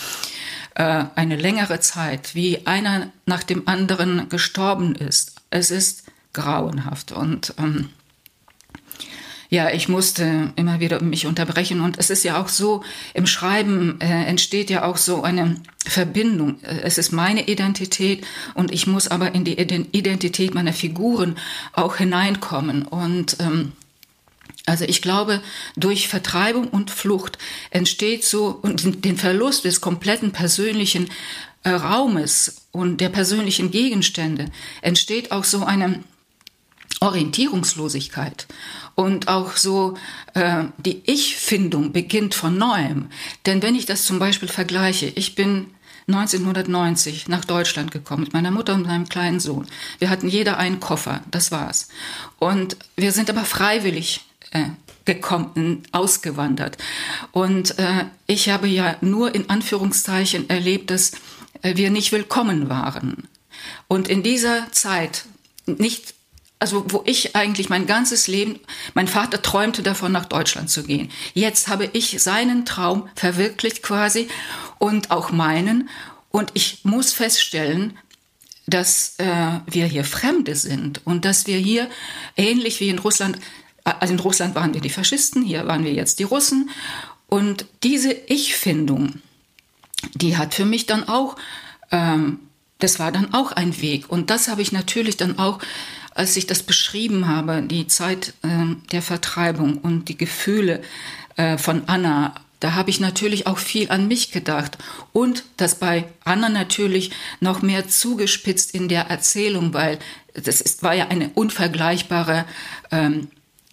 [0.82, 5.36] äh, eine längere Zeit, wie einer nach dem anderen gestorben ist.
[5.52, 7.90] Es ist grauenhaft und ähm,
[9.50, 11.82] ja, ich musste immer wieder mich unterbrechen.
[11.82, 16.64] Und es ist ja auch so, im Schreiben äh, entsteht ja auch so eine Verbindung.
[16.64, 21.36] Es ist meine Identität und ich muss aber in die Identität meiner Figuren
[21.74, 22.84] auch hineinkommen.
[22.84, 23.74] Und ähm,
[24.66, 25.42] also ich glaube,
[25.76, 27.38] durch Vertreibung und Flucht
[27.72, 31.10] entsteht so und den Verlust des kompletten persönlichen
[31.64, 34.46] äh, Raumes und der persönlichen Gegenstände
[34.82, 36.04] entsteht auch so eine
[37.00, 38.46] Orientierungslosigkeit
[38.94, 39.98] und auch so
[40.36, 43.08] äh, die Ich-Findung beginnt von neuem.
[43.48, 45.68] Denn wenn ich das zum Beispiel vergleiche, ich bin
[46.08, 49.68] 1990 nach Deutschland gekommen mit meiner Mutter und meinem kleinen Sohn.
[50.00, 51.90] Wir hatten jeder einen Koffer, das war's.
[52.38, 54.22] Und wir sind aber freiwillig
[54.52, 54.66] äh,
[55.06, 56.78] gekommen, ausgewandert.
[57.32, 61.14] Und äh, ich habe ja nur in Anführungszeichen erlebt, dass
[61.62, 63.28] äh, wir nicht willkommen waren.
[63.88, 65.26] Und in dieser Zeit
[65.66, 66.14] nicht
[66.62, 68.60] also wo ich eigentlich mein ganzes Leben,
[68.94, 71.10] mein Vater träumte davon, nach Deutschland zu gehen.
[71.34, 74.28] Jetzt habe ich seinen Traum verwirklicht quasi
[74.78, 75.90] und auch meinen.
[76.30, 77.98] Und ich muss feststellen,
[78.68, 81.90] dass äh, wir hier Fremde sind und dass wir hier
[82.38, 83.40] ähnlich wie in Russland,
[83.84, 86.70] also in Russland waren wir die Faschisten, hier waren wir jetzt die Russen.
[87.28, 89.22] Und diese Ich-Findung,
[90.16, 91.36] die hat für mich dann auch,
[91.92, 92.40] ähm,
[92.80, 94.10] das war dann auch ein Weg.
[94.10, 95.60] Und das habe ich natürlich dann auch
[96.14, 100.82] als ich das beschrieben habe, die Zeit äh, der Vertreibung und die Gefühle
[101.38, 104.78] äh, von Anna, da habe ich natürlich auch viel an mich gedacht
[105.14, 109.98] und das bei Anna natürlich noch mehr zugespitzt in der Erzählung, weil
[110.36, 112.46] das ist, war ja eine unvergleichbare
[112.92, 113.30] ähm,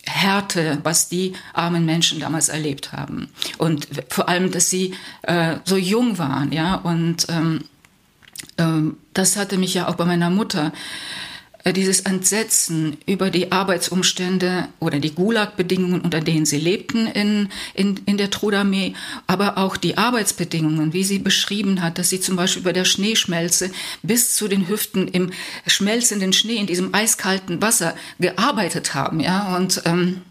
[0.08, 3.28] Härte, was die armen Menschen damals erlebt haben.
[3.58, 6.74] Und vor allem, dass sie äh, so jung waren, ja.
[6.76, 7.64] Und ähm,
[8.56, 10.72] ähm, das hatte mich ja auch bei meiner Mutter
[11.72, 18.16] dieses Entsetzen über die Arbeitsumstände oder die Gulag-Bedingungen, unter denen sie lebten in, in, in
[18.16, 18.94] der Trudarmee,
[19.26, 23.70] aber auch die Arbeitsbedingungen, wie sie beschrieben hat, dass sie zum Beispiel bei der Schneeschmelze
[24.02, 25.30] bis zu den Hüften im
[25.66, 30.22] schmelzenden Schnee, in diesem eiskalten Wasser gearbeitet haben, ja, und, ähm,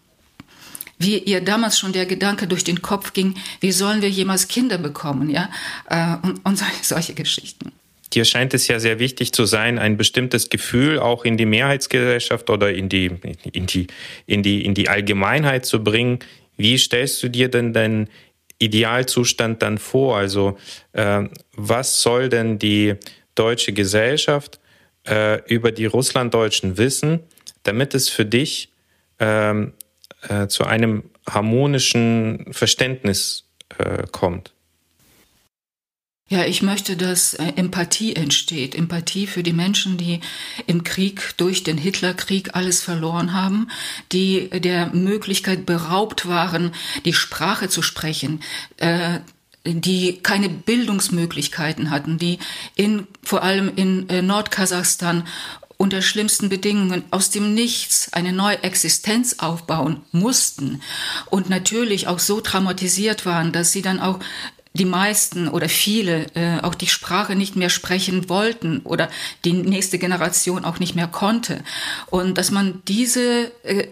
[0.99, 4.77] wie ihr damals schon der Gedanke durch den Kopf ging, wie sollen wir jemals Kinder
[4.77, 5.49] bekommen, ja,
[5.89, 7.71] äh, und, und solche Geschichten
[8.13, 12.49] dir scheint es ja sehr wichtig zu sein, ein bestimmtes Gefühl auch in die Mehrheitsgesellschaft
[12.49, 13.11] oder in die,
[13.51, 13.87] in die,
[14.25, 16.19] in die, in die Allgemeinheit zu bringen.
[16.55, 18.09] Wie stellst du dir denn deinen
[18.59, 20.17] Idealzustand dann vor?
[20.17, 20.57] Also,
[20.93, 22.95] äh, was soll denn die
[23.35, 24.59] deutsche Gesellschaft
[25.07, 27.19] äh, über die Russlanddeutschen wissen,
[27.63, 28.71] damit es für dich
[29.19, 29.73] ähm,
[30.27, 33.45] äh, zu einem harmonischen Verständnis
[33.77, 34.53] äh, kommt?
[36.29, 38.75] Ja, ich möchte, dass äh, Empathie entsteht.
[38.75, 40.19] Empathie für die Menschen, die
[40.65, 43.69] im Krieg durch den Hitlerkrieg alles verloren haben,
[44.11, 46.73] die der Möglichkeit beraubt waren,
[47.05, 48.41] die Sprache zu sprechen,
[48.75, 49.19] äh,
[49.65, 52.39] die keine Bildungsmöglichkeiten hatten, die
[52.75, 55.23] in, vor allem in äh, Nordkasachstan
[55.77, 60.81] unter schlimmsten Bedingungen aus dem Nichts eine neue Existenz aufbauen mussten
[61.27, 64.19] und natürlich auch so traumatisiert waren, dass sie dann auch
[64.77, 69.09] die meisten oder viele äh, auch die Sprache nicht mehr sprechen wollten oder
[69.43, 71.63] die nächste Generation auch nicht mehr konnte.
[72.09, 73.87] Und dass man diese äh,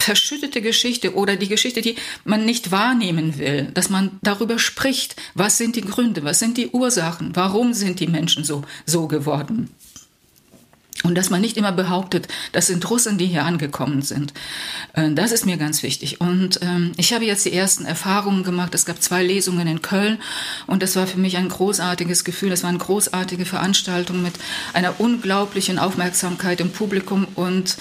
[0.00, 5.58] verschüttete Geschichte oder die Geschichte, die man nicht wahrnehmen will, dass man darüber spricht, was
[5.58, 9.70] sind die Gründe, was sind die Ursachen, warum sind die Menschen so, so geworden.
[11.02, 14.34] Und dass man nicht immer behauptet, das sind Russen, die hier angekommen sind.
[14.92, 16.20] Äh, das ist mir ganz wichtig.
[16.20, 18.74] Und ähm, ich habe jetzt die ersten Erfahrungen gemacht.
[18.74, 20.18] Es gab zwei Lesungen in Köln
[20.66, 22.50] und das war für mich ein großartiges Gefühl.
[22.50, 24.34] Das war eine großartige Veranstaltung mit
[24.74, 27.76] einer unglaublichen Aufmerksamkeit im Publikum und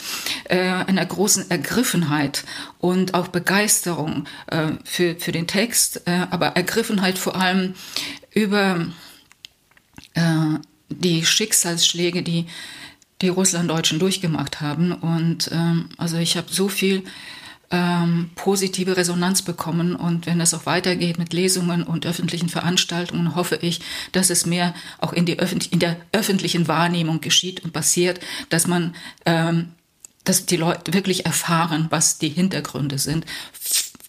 [0.45, 2.45] äh, einer großen Ergriffenheit
[2.79, 7.73] und auch Begeisterung äh, für, für den Text, aber Ergriffenheit vor allem
[8.33, 8.85] über
[10.89, 12.47] die Schicksalsschläge, die
[13.21, 14.91] die Russlanddeutschen durchgemacht haben.
[14.91, 17.03] Und ähm, also ich habe so viel
[17.71, 19.95] ähm, positive Resonanz bekommen.
[19.95, 24.73] Und wenn das auch weitergeht mit Lesungen und öffentlichen Veranstaltungen, hoffe ich, dass es mehr
[24.99, 25.37] auch in, die
[25.71, 29.73] in der öffentlichen Wahrnehmung geschieht und passiert, dass man, ähm,
[30.23, 33.25] dass die Leute wirklich erfahren, was die Hintergründe sind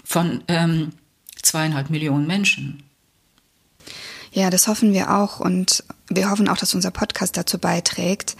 [0.04, 0.92] von ähm,
[1.42, 2.82] zweieinhalb Millionen Menschen.
[4.32, 8.36] Ja, das hoffen wir auch und wir hoffen auch, dass unser Podcast dazu beiträgt.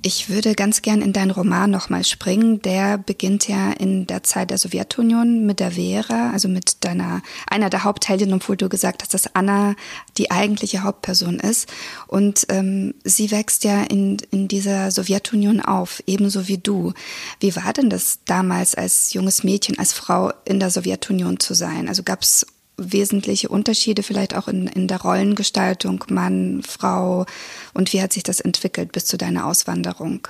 [0.00, 2.62] Ich würde ganz gern in deinen Roman nochmal springen.
[2.62, 7.68] Der beginnt ja in der Zeit der Sowjetunion mit der Vera, also mit deiner, einer
[7.68, 9.74] der Hauptheldinnen, obwohl du gesagt hast, dass Anna
[10.16, 11.68] die eigentliche Hauptperson ist.
[12.06, 16.92] Und ähm, sie wächst ja in, in dieser Sowjetunion auf, ebenso wie du.
[17.40, 21.88] Wie war denn das damals als junges Mädchen, als Frau in der Sowjetunion zu sein?
[21.88, 22.46] Also gab es
[22.78, 27.26] wesentliche Unterschiede vielleicht auch in, in der Rollengestaltung Mann, Frau
[27.74, 30.26] und wie hat sich das entwickelt bis zu deiner Auswanderung?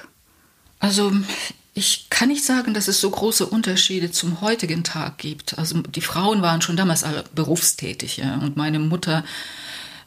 [0.81, 1.13] Also
[1.75, 5.59] ich kann nicht sagen, dass es so große Unterschiede zum heutigen Tag gibt.
[5.59, 9.25] Also die Frauen waren schon damals alle berufstätig ja, und meine Mutter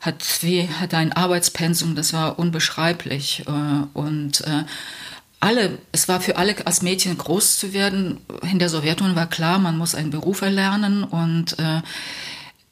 [0.01, 4.63] hat wie hat ein Arbeitspensum, das war unbeschreiblich äh, und äh,
[5.41, 8.21] alle, es war für alle als Mädchen groß zu werden.
[8.49, 11.81] In der Sowjetunion war klar, man muss einen Beruf erlernen und äh,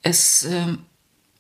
[0.02, 0.78] es äh,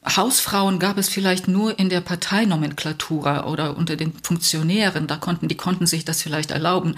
[0.06, 5.08] Hausfrauen gab es vielleicht nur in der Parteinomenklatura oder unter den Funktionären.
[5.08, 6.96] Da konnten die konnten sich das vielleicht erlauben.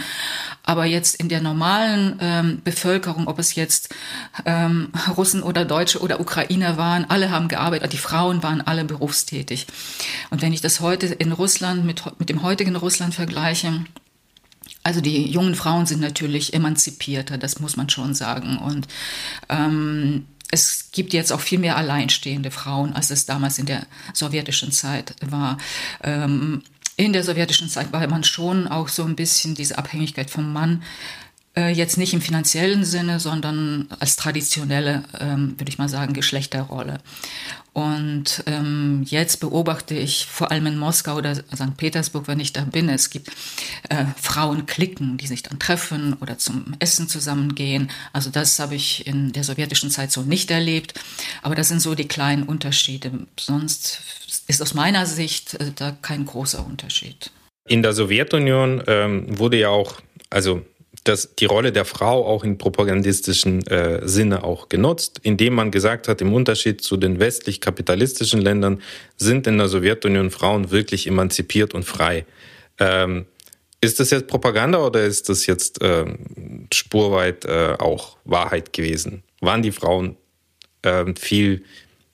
[0.64, 3.94] Aber jetzt in der normalen ähm, Bevölkerung, ob es jetzt
[4.46, 7.92] ähm, Russen oder Deutsche oder Ukrainer waren, alle haben gearbeitet.
[7.92, 9.66] Die Frauen waren alle berufstätig.
[10.30, 13.84] Und wenn ich das heute in Russland mit mit dem heutigen Russland vergleiche,
[14.84, 18.58] also die jungen Frauen sind natürlich emanzipierter, das muss man schon sagen.
[18.58, 18.88] Und
[19.50, 24.72] ähm, es gibt jetzt auch viel mehr alleinstehende Frauen, als es damals in der sowjetischen
[24.72, 25.58] Zeit war.
[26.04, 26.64] Ähm,
[26.98, 30.84] in der sowjetischen Zeit war man schon auch so ein bisschen diese Abhängigkeit vom Mann
[31.56, 37.00] jetzt nicht im finanziellen Sinne, sondern als traditionelle, ähm, würde ich mal sagen, Geschlechterrolle.
[37.74, 41.78] Und ähm, jetzt beobachte ich vor allem in Moskau oder St.
[41.78, 43.30] Petersburg, wenn ich da bin, es gibt
[43.90, 47.90] äh, Frauenklicken, die sich dann treffen oder zum Essen zusammengehen.
[48.12, 51.00] Also das habe ich in der sowjetischen Zeit so nicht erlebt.
[51.42, 53.12] Aber das sind so die kleinen Unterschiede.
[53.40, 54.02] Sonst
[54.48, 57.32] ist aus meiner Sicht äh, da kein großer Unterschied.
[57.70, 60.66] In der Sowjetunion ähm, wurde ja auch, also
[61.04, 66.08] das, die Rolle der Frau auch in propagandistischen äh, Sinne auch genutzt, indem man gesagt
[66.08, 68.82] hat, im Unterschied zu den westlich-kapitalistischen Ländern
[69.18, 72.26] sind in der Sowjetunion Frauen wirklich emanzipiert und frei.
[72.78, 73.26] Ähm,
[73.84, 76.06] ist das jetzt Propaganda oder ist das jetzt äh,
[76.72, 79.24] spurweit äh, auch Wahrheit gewesen?
[79.40, 80.18] Waren die Frauen
[80.84, 81.64] äh, viel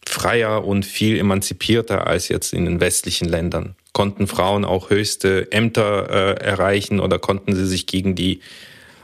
[0.06, 3.76] freier und viel emanzipierter als jetzt in den westlichen Ländern?
[3.92, 8.40] Konnten Frauen auch höchste Ämter äh, erreichen oder konnten sie sich gegen die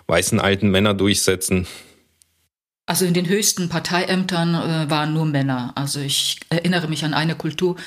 [0.07, 1.67] weißen alten Männer durchsetzen.
[2.85, 5.71] Also in den höchsten Parteiämtern äh, waren nur Männer.
[5.75, 7.77] Also ich erinnere mich an eine Kultur,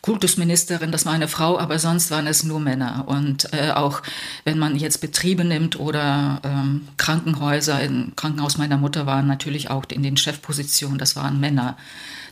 [0.00, 3.02] Kultusministerin, das war eine Frau, aber sonst waren es nur Männer.
[3.08, 4.00] Und äh, auch
[4.44, 9.86] wenn man jetzt Betriebe nimmt oder ähm, Krankenhäuser, im Krankenhaus meiner Mutter waren natürlich auch
[9.90, 11.76] in den Chefpositionen, das waren Männer.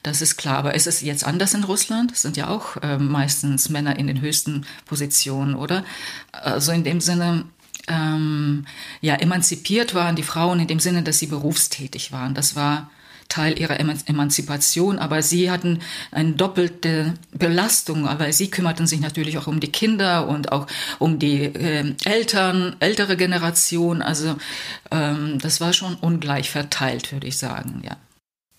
[0.04, 0.58] Das ist klar.
[0.58, 2.12] Aber ist es jetzt anders in Russland?
[2.12, 5.84] Es sind ja auch äh, meistens Männer in den höchsten Positionen, oder?
[6.30, 7.46] Also in dem Sinne,
[7.88, 8.66] ähm,
[9.00, 12.34] ja, emanzipiert waren, die Frauen in dem Sinne, dass sie berufstätig waren.
[12.34, 12.90] Das war
[13.28, 19.46] Teil ihrer Emanzipation, aber sie hatten eine doppelte Belastung, weil sie kümmerten sich natürlich auch
[19.46, 20.66] um die Kinder und auch
[20.98, 24.02] um die äh, Eltern, ältere Generation.
[24.02, 24.36] Also
[24.90, 27.96] ähm, das war schon ungleich verteilt, würde ich sagen, ja.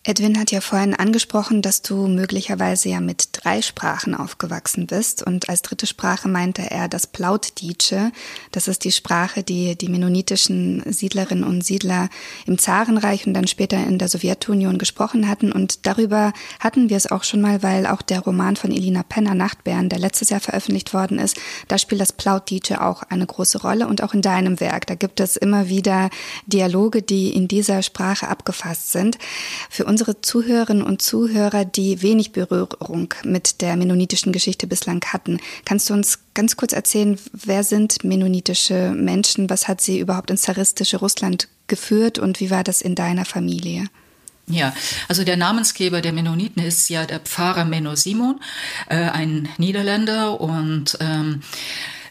[0.06, 5.24] Edwin hat ja vorhin angesprochen, dass du möglicherweise ja mit drei Sprachen aufgewachsen bist.
[5.24, 8.12] Und als dritte Sprache meinte er das Plautditsche.
[8.52, 12.10] Das ist die Sprache, die die mennonitischen Siedlerinnen und Siedler
[12.46, 15.54] im Zarenreich und dann später in der Sowjetunion gesprochen hatten.
[15.54, 19.36] Und darüber hatten wir es auch schon mal, weil auch der Roman von Elina Penner,
[19.36, 21.38] Nachtbären, der letztes Jahr veröffentlicht worden ist,
[21.70, 23.88] da spielt das Plautditsche auch eine große Rolle.
[23.88, 26.10] Und auch in deinem Werk, da gibt es immer wieder
[26.46, 29.18] Dialoge, die in dieser Sprache abgefasst sind.
[29.70, 35.88] Für unsere Zuhörerinnen und Zuhörer, die wenig Berührung mit der mennonitischen Geschichte bislang hatten, kannst
[35.88, 39.52] du uns ganz kurz erzählen, wer sind mennonitische Menschen?
[39.52, 43.86] Was hat sie überhaupt ins zaristische Russland geführt und wie war das in deiner Familie?
[44.48, 44.74] Ja,
[45.08, 48.40] also der Namensgeber der Mennoniten ist ja der Pfarrer Menno Simon,
[48.90, 51.44] äh, ein Niederländer und ähm,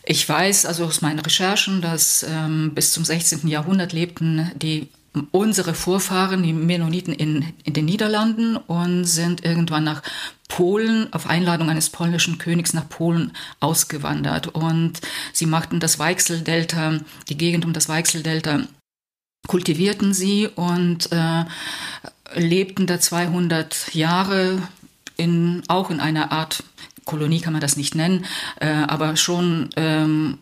[0.05, 3.49] ich weiß also aus meinen Recherchen, dass ähm, bis zum 16.
[3.49, 4.89] Jahrhundert lebten die
[5.31, 10.03] unsere Vorfahren, die Mennoniten in, in den Niederlanden und sind irgendwann nach
[10.49, 14.49] Polen auf Einladung eines polnischen Königs nach Polen ausgewandert.
[14.49, 15.01] Und
[15.33, 18.61] sie machten das Weichseldelta, die Gegend um das Weichseldelta,
[19.49, 21.45] kultivierten sie und äh,
[22.35, 24.63] lebten da 200 Jahre
[25.17, 26.65] in, auch in einer Art
[27.05, 28.25] Kolonie kann man das nicht nennen,
[28.61, 30.39] äh, aber schon ähm,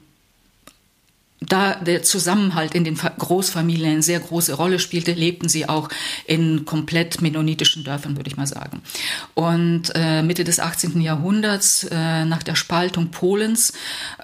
[1.41, 5.88] da der Zusammenhalt in den Großfamilien eine sehr große Rolle spielte, lebten sie auch
[6.26, 8.82] in komplett mennonitischen Dörfern, würde ich mal sagen.
[9.34, 11.01] Und äh, Mitte des 18.
[11.01, 13.72] Jahrhunderts, äh, nach der Spaltung Polens,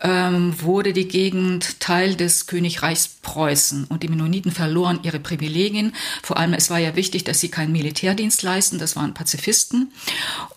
[0.03, 5.95] ähm, wurde die Gegend Teil des Königreichs Preußen und die Mennoniten verloren ihre Privilegien.
[6.23, 9.91] Vor allem, es war ja wichtig, dass sie keinen Militärdienst leisten, das waren Pazifisten.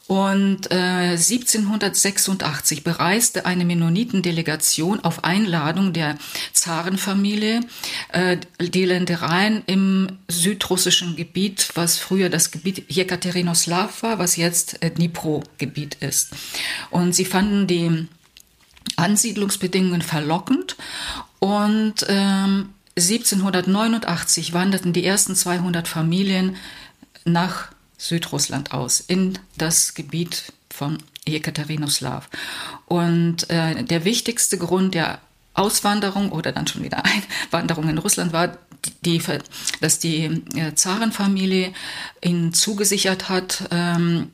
[0.10, 6.18] Und äh, 1786 bereiste eine Mennonitendelegation auf Einladung der
[6.52, 7.60] Zarenfamilie
[8.12, 14.90] äh, die Ländereien im südrussischen Gebiet, was früher das Gebiet Jekaterinoslav war, was jetzt äh,
[14.90, 16.32] Dnipro-Gebiet ist.
[16.90, 18.08] Und sie fanden die
[18.96, 20.76] Ansiedlungsbedingungen verlockend
[21.38, 26.56] und ähm, 1789 wanderten die ersten 200 Familien
[27.26, 32.29] nach Südrussland aus, in das Gebiet von Jekaterinoslav.
[32.87, 35.21] Und äh, der wichtigste Grund der
[35.55, 37.03] Auswanderung oder dann schon wieder
[37.53, 38.59] Einwanderung in Russland war,
[39.05, 39.23] die,
[39.81, 40.25] dass die
[40.57, 41.73] äh, Zarenfamilie
[42.23, 44.31] ihnen zugesichert hat, ähm,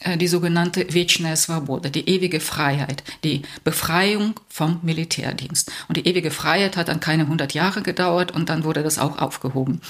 [0.00, 5.70] äh, die sogenannte Вечная Svoboda, die ewige Freiheit, die Befreiung vom Militärdienst.
[5.88, 9.18] Und die ewige Freiheit hat dann keine 100 Jahre gedauert und dann wurde das auch
[9.18, 9.80] aufgehoben.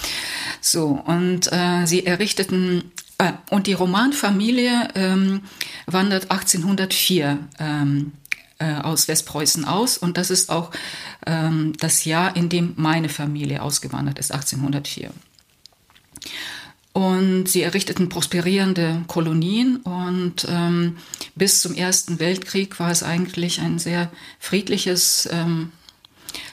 [0.60, 5.41] So, und äh, sie errichteten äh, und die Romanfamilie ähm,
[5.85, 8.11] wandert 1804 ähm,
[8.59, 10.71] äh, aus Westpreußen aus und das ist auch
[11.25, 15.11] ähm, das Jahr, in dem meine Familie ausgewandert ist, 1804.
[16.93, 20.97] Und sie errichteten prosperierende Kolonien und ähm,
[21.35, 25.71] bis zum Ersten Weltkrieg war es eigentlich ein sehr friedliches ähm,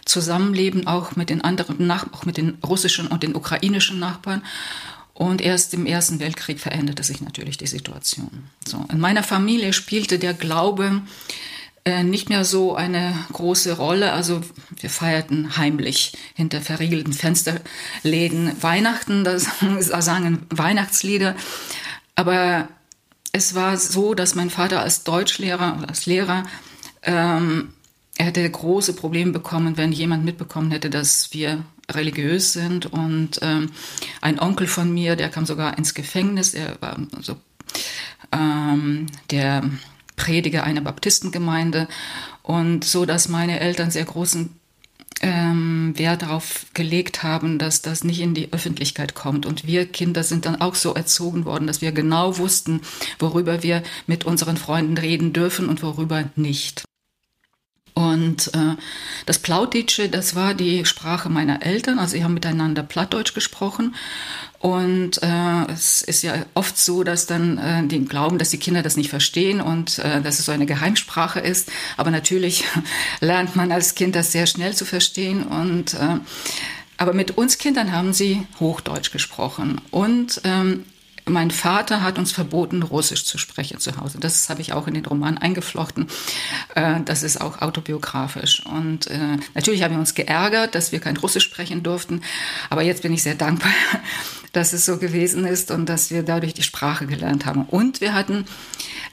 [0.04, 4.42] Zusammenleben auch mit den anderen, auch mit den russischen und den ukrainischen Nachbarn.
[5.14, 8.50] Und erst im Ersten Weltkrieg veränderte sich natürlich die Situation.
[8.66, 11.02] So, in meiner Familie spielte der Glaube
[11.84, 14.12] äh, nicht mehr so eine große Rolle.
[14.12, 14.40] Also
[14.80, 19.46] wir feierten heimlich hinter verriegelten Fensterläden Weihnachten, das
[19.80, 21.36] sagen Weihnachtslieder.
[22.16, 22.68] Aber
[23.32, 26.44] es war so, dass mein Vater als Deutschlehrer, als Lehrer,
[27.02, 27.74] ähm,
[28.16, 32.86] er hätte große Probleme bekommen, wenn jemand mitbekommen hätte, dass wir religiös sind.
[32.86, 33.70] Und ähm,
[34.20, 36.54] ein Onkel von mir, der kam sogar ins Gefängnis.
[36.54, 37.36] Er war so
[38.32, 39.62] ähm, der
[40.16, 41.88] Prediger einer Baptistengemeinde.
[42.42, 44.50] Und so, dass meine Eltern sehr großen
[45.20, 49.46] ähm, Wert darauf gelegt haben, dass das nicht in die Öffentlichkeit kommt.
[49.46, 52.80] Und wir Kinder sind dann auch so erzogen worden, dass wir genau wussten,
[53.18, 56.84] worüber wir mit unseren Freunden reden dürfen und worüber nicht.
[57.94, 58.74] Und äh,
[59.24, 62.00] das Plautitsche, das war die Sprache meiner Eltern.
[62.00, 63.94] Also sie haben miteinander Plattdeutsch gesprochen.
[64.58, 68.82] Und äh, es ist ja oft so, dass dann äh, die glauben, dass die Kinder
[68.82, 71.70] das nicht verstehen und äh, dass es so eine Geheimsprache ist.
[71.96, 72.64] Aber natürlich
[73.20, 75.44] lernt man als Kind das sehr schnell zu verstehen.
[75.44, 76.18] Und äh,
[76.96, 79.80] aber mit uns Kindern haben sie Hochdeutsch gesprochen.
[79.90, 80.84] Und ähm,
[81.26, 84.18] mein Vater hat uns verboten, Russisch zu sprechen zu Hause.
[84.20, 86.08] Das habe ich auch in den Roman eingeflochten.
[86.74, 88.64] Äh, das ist auch autobiografisch.
[88.66, 92.20] Und äh, natürlich haben wir uns geärgert, dass wir kein Russisch sprechen durften.
[92.68, 93.72] Aber jetzt bin ich sehr dankbar,
[94.52, 97.64] dass es so gewesen ist und dass wir dadurch die Sprache gelernt haben.
[97.64, 98.44] Und wir hatten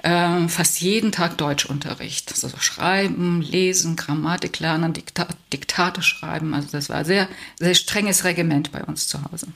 [0.04, 2.32] äh, fast jeden Tag Deutschunterricht.
[2.32, 6.54] Also Schreiben, Lesen, Grammatik lernen, Dikta Diktate schreiben.
[6.54, 9.48] Also das war sehr, sehr strenges Regiment bei uns zu Hause.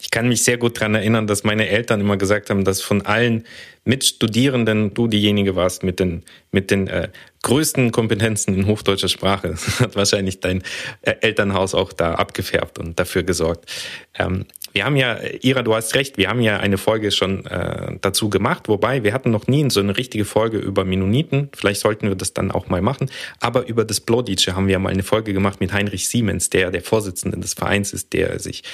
[0.00, 3.02] Ich kann mich sehr gut daran erinnern, dass meine Eltern immer gesagt haben, dass von
[3.02, 3.44] allen
[3.84, 7.08] Mitstudierenden du diejenige warst mit den, mit den äh,
[7.42, 9.50] größten Kompetenzen in hochdeutscher Sprache.
[9.50, 10.62] Das hat wahrscheinlich dein
[11.02, 13.70] äh, Elternhaus auch da abgefärbt und dafür gesorgt.
[14.18, 17.96] Ähm, wir haben ja, Ira, du hast recht, wir haben ja eine Folge schon äh,
[18.00, 21.48] dazu gemacht, wobei wir hatten noch nie so eine richtige Folge über Mennoniten.
[21.54, 23.08] Vielleicht sollten wir das dann auch mal machen.
[23.38, 26.82] Aber über das Bloditsche haben wir mal eine Folge gemacht mit Heinrich Siemens, der der
[26.82, 28.64] Vorsitzende des Vereins ist, der sich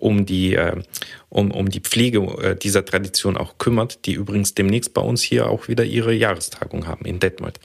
[0.00, 0.80] um die, äh,
[1.28, 5.50] um, um die Pflege äh, dieser Tradition auch kümmert, die übrigens demnächst bei uns hier
[5.50, 7.60] auch wieder ihre Jahrestagung haben in Detmold.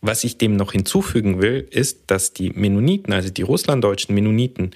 [0.00, 4.72] Was ich dem noch hinzufügen will, ist, dass die Mennoniten, also die russlanddeutschen Mennoniten,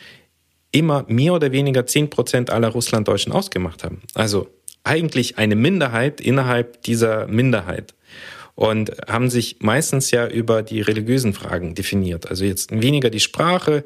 [0.72, 4.02] immer mehr oder weniger zehn Prozent aller Russlanddeutschen ausgemacht haben.
[4.14, 4.48] Also
[4.84, 7.94] eigentlich eine Minderheit innerhalb dieser Minderheit
[8.54, 12.28] und haben sich meistens ja über die religiösen Fragen definiert.
[12.28, 13.84] Also jetzt weniger die Sprache,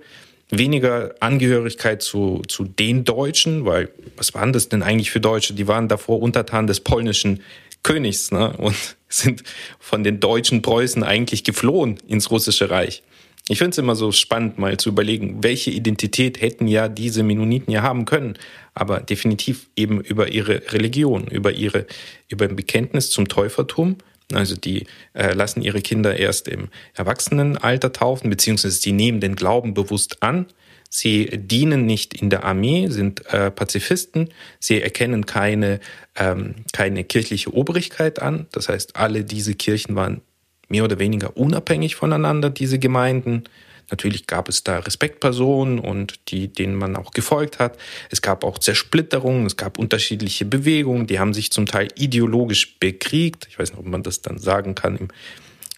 [0.50, 5.54] weniger Angehörigkeit zu, zu den Deutschen, weil was waren das denn eigentlich für Deutsche?
[5.54, 7.40] Die waren davor untertan des polnischen
[7.82, 8.52] Königs ne?
[8.56, 8.74] und
[9.08, 9.44] sind
[9.78, 13.02] von den deutschen Preußen eigentlich geflohen ins russische Reich.
[13.48, 17.70] Ich finde es immer so spannend, mal zu überlegen, welche Identität hätten ja diese Mennoniten
[17.70, 18.38] ja haben können,
[18.72, 21.86] aber definitiv eben über ihre Religion, über ihre,
[22.28, 23.98] über ein Bekenntnis zum Täufertum.
[24.32, 29.74] Also die äh, lassen ihre Kinder erst im Erwachsenenalter taufen, beziehungsweise die nehmen den Glauben
[29.74, 30.46] bewusst an.
[30.88, 34.30] Sie dienen nicht in der Armee, sind äh, Pazifisten.
[34.58, 35.80] Sie erkennen keine,
[36.16, 38.46] ähm, keine kirchliche Obrigkeit an.
[38.52, 40.22] Das heißt, alle diese Kirchen waren
[40.68, 43.44] mehr oder weniger unabhängig voneinander, diese Gemeinden.
[43.90, 47.76] Natürlich gab es da Respektpersonen und die, denen man auch gefolgt hat.
[48.10, 53.46] Es gab auch Zersplitterungen, es gab unterschiedliche Bewegungen, die haben sich zum Teil ideologisch bekriegt.
[53.50, 55.08] Ich weiß nicht, ob man das dann sagen kann im,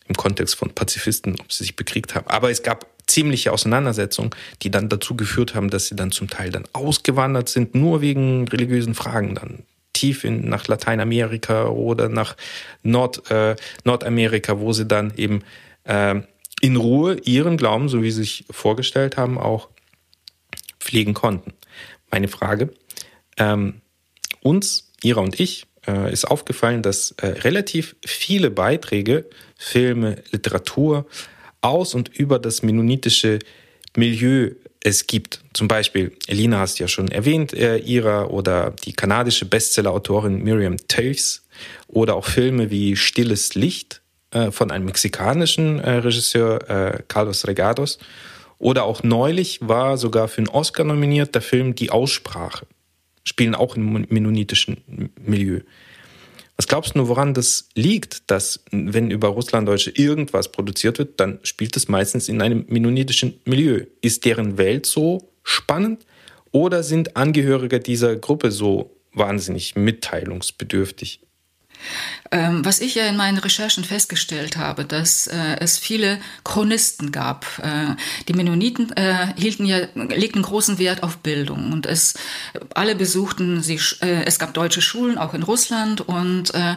[0.09, 2.29] im Kontext von Pazifisten, ob sie sich bekriegt haben.
[2.29, 4.31] Aber es gab ziemliche Auseinandersetzungen,
[4.63, 8.47] die dann dazu geführt haben, dass sie dann zum Teil dann ausgewandert sind, nur wegen
[8.49, 9.65] religiösen Fragen dann
[9.97, 12.37] tief in, nach Lateinamerika oder nach
[12.83, 15.43] Nord, äh, Nordamerika, wo sie dann eben
[15.85, 16.21] äh,
[16.61, 19.69] in Ruhe ihren Glauben, so wie sie sich vorgestellt haben, auch
[20.79, 21.53] pflegen konnten.
[22.11, 22.71] Meine Frage,
[23.39, 23.81] ähm,
[24.43, 29.25] uns, Ira und ich, äh, ist aufgefallen, dass äh, relativ viele Beiträge,
[29.57, 31.07] Filme, Literatur
[31.61, 33.39] aus und über das mennonitische
[33.97, 34.51] Milieu
[34.87, 35.41] es gibt.
[35.53, 41.43] Zum Beispiel, Elina hast ja schon erwähnt, äh, ihrer oder die kanadische Bestsellerautorin Miriam Toews
[41.89, 47.99] oder auch Filme wie Stilles Licht äh, von einem mexikanischen äh, Regisseur äh, Carlos Regados
[48.59, 52.67] oder auch neulich war sogar für einen Oscar nominiert der Film Die Aussprache.
[53.25, 55.61] Spielen auch im mennonitischen Milieu.
[56.57, 61.77] Was glaubst du, woran das liegt, dass wenn über Russlanddeutsche irgendwas produziert wird, dann spielt
[61.77, 63.85] es meistens in einem mennonitischen Milieu?
[64.01, 66.07] Ist deren Welt so spannend
[66.53, 71.21] oder sind Angehörige dieser Gruppe so wahnsinnig mitteilungsbedürftig?
[72.31, 77.47] Ähm, was ich ja in meinen Recherchen festgestellt habe, dass äh, es viele Chronisten gab.
[77.63, 77.95] Äh,
[78.29, 82.15] die Mennoniten äh, hielten ja, legten großen Wert auf Bildung und es
[82.75, 83.81] alle besuchten sie.
[84.01, 86.75] Äh, es gab deutsche Schulen auch in Russland und äh,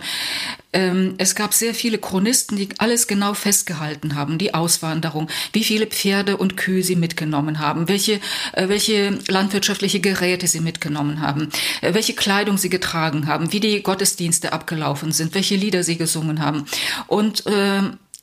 [0.71, 6.37] es gab sehr viele Chronisten, die alles genau festgehalten haben, die Auswanderung, wie viele Pferde
[6.37, 8.19] und Kühe sie mitgenommen haben, welche,
[8.53, 11.49] äh, welche landwirtschaftliche Geräte sie mitgenommen haben,
[11.81, 16.39] äh, welche Kleidung sie getragen haben, wie die Gottesdienste abgelaufen sind, welche Lieder sie gesungen
[16.39, 16.65] haben.
[17.07, 17.81] Und äh,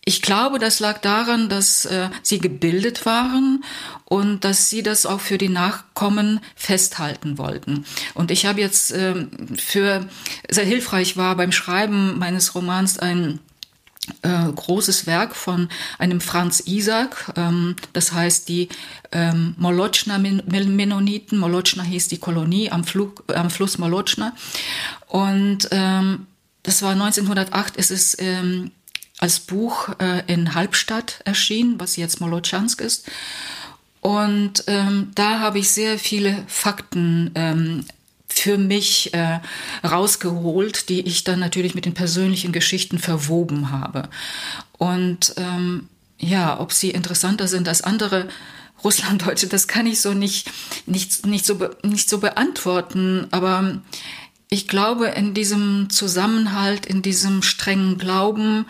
[0.08, 3.64] ich glaube, das lag daran, dass äh, sie gebildet waren
[4.04, 7.84] und dass sie das auch für die Nachkommen festhalten wollten.
[8.14, 9.26] Und ich habe jetzt äh,
[9.58, 10.08] für
[10.48, 13.40] sehr hilfreich war beim Schreiben meines Romans ein
[14.22, 18.68] äh, großes Werk von einem Franz Isaac, ähm, das heißt die
[19.10, 21.36] ähm, Molotschna Mennoniten.
[21.36, 24.36] Molotschna hieß die Kolonie am, Flug, am Fluss Molotschna.
[25.08, 26.28] Und ähm,
[26.62, 28.70] das war 1908, ist es ähm,
[29.18, 33.06] als Buch äh, in Halbstadt erschienen, was jetzt Molotschansk ist.
[34.00, 37.84] Und ähm, da habe ich sehr viele Fakten ähm,
[38.28, 39.40] für mich äh,
[39.82, 44.08] rausgeholt, die ich dann natürlich mit den persönlichen Geschichten verwoben habe.
[44.78, 45.88] Und ähm,
[46.18, 48.28] ja, ob sie interessanter sind als andere
[48.84, 50.50] Russlanddeutsche, das kann ich so nicht,
[50.86, 53.26] nicht, nicht, so, nicht so beantworten.
[53.30, 53.80] Aber
[54.48, 58.66] ich glaube, in diesem Zusammenhalt, in diesem strengen Glauben,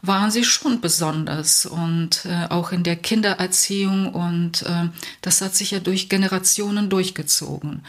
[0.00, 4.88] waren sie schon besonders und äh, auch in der Kindererziehung und äh,
[5.22, 7.82] das hat sich ja durch Generationen durchgezogen.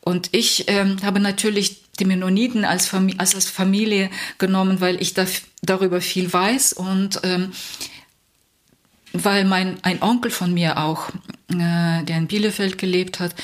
[0.00, 4.08] Und ich äh, habe natürlich die Mennoniten als, Fam als, als Familie
[4.38, 5.26] genommen, weil ich da,
[5.62, 7.52] darüber viel weiß und ähm,
[9.12, 11.10] weil mein ein Onkel von mir auch
[11.50, 13.34] äh, der in Bielefeld gelebt hat,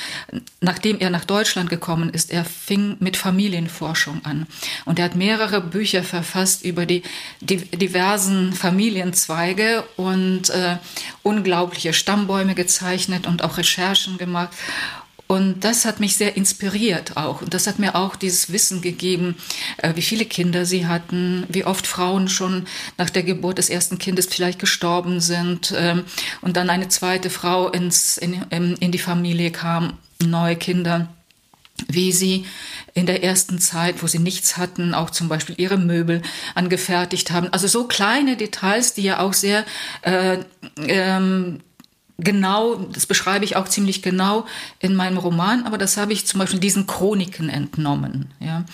[0.60, 4.46] nachdem er nach Deutschland gekommen ist, er fing mit Familienforschung an.
[4.84, 7.02] Und er hat mehrere Bücher verfasst über die,
[7.40, 10.76] die diversen Familienzweige und äh,
[11.22, 14.50] unglaubliche Stammbäume gezeichnet und auch Recherchen gemacht.
[15.26, 17.40] Und das hat mich sehr inspiriert auch.
[17.40, 19.36] Und das hat mir auch dieses Wissen gegeben,
[19.78, 22.66] äh, wie viele Kinder sie hatten, wie oft Frauen schon
[22.98, 26.04] nach der Geburt des ersten Kindes vielleicht gestorben sind ähm,
[26.42, 31.08] und dann eine zweite Frau ins, in, in die Familie kam, neue Kinder
[31.88, 32.46] wie sie
[32.94, 36.22] in der ersten Zeit, wo sie nichts hatten, auch zum Beispiel ihre Möbel
[36.54, 37.48] angefertigt haben.
[37.52, 39.64] Also so kleine Details, die ja auch sehr
[40.02, 40.38] äh,
[40.86, 41.60] ähm,
[42.18, 44.46] genau, das beschreibe ich auch ziemlich genau
[44.78, 48.32] in meinem Roman, aber das habe ich zum Beispiel diesen Chroniken entnommen.
[48.40, 48.64] Ja.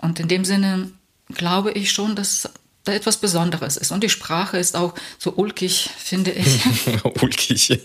[0.00, 0.90] Und in dem Sinne
[1.28, 2.48] glaube ich schon, dass
[2.84, 3.92] da etwas Besonderes ist.
[3.92, 6.60] Und die Sprache ist auch so ulkig, finde ich.
[7.22, 7.80] ulkig.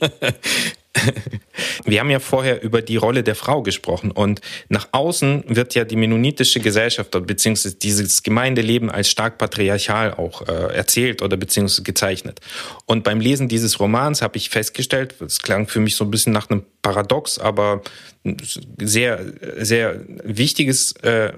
[1.86, 5.84] Wir haben ja vorher über die Rolle der Frau gesprochen und nach außen wird ja
[5.84, 12.40] die mennonitische Gesellschaft beziehungsweise dieses Gemeindeleben als stark patriarchal auch äh, erzählt oder beziehungsweise gezeichnet.
[12.86, 16.34] Und beim Lesen dieses Romans habe ich festgestellt, es klang für mich so ein bisschen
[16.34, 17.82] nach einem Paradox, aber
[18.82, 21.32] sehr sehr wichtiges äh,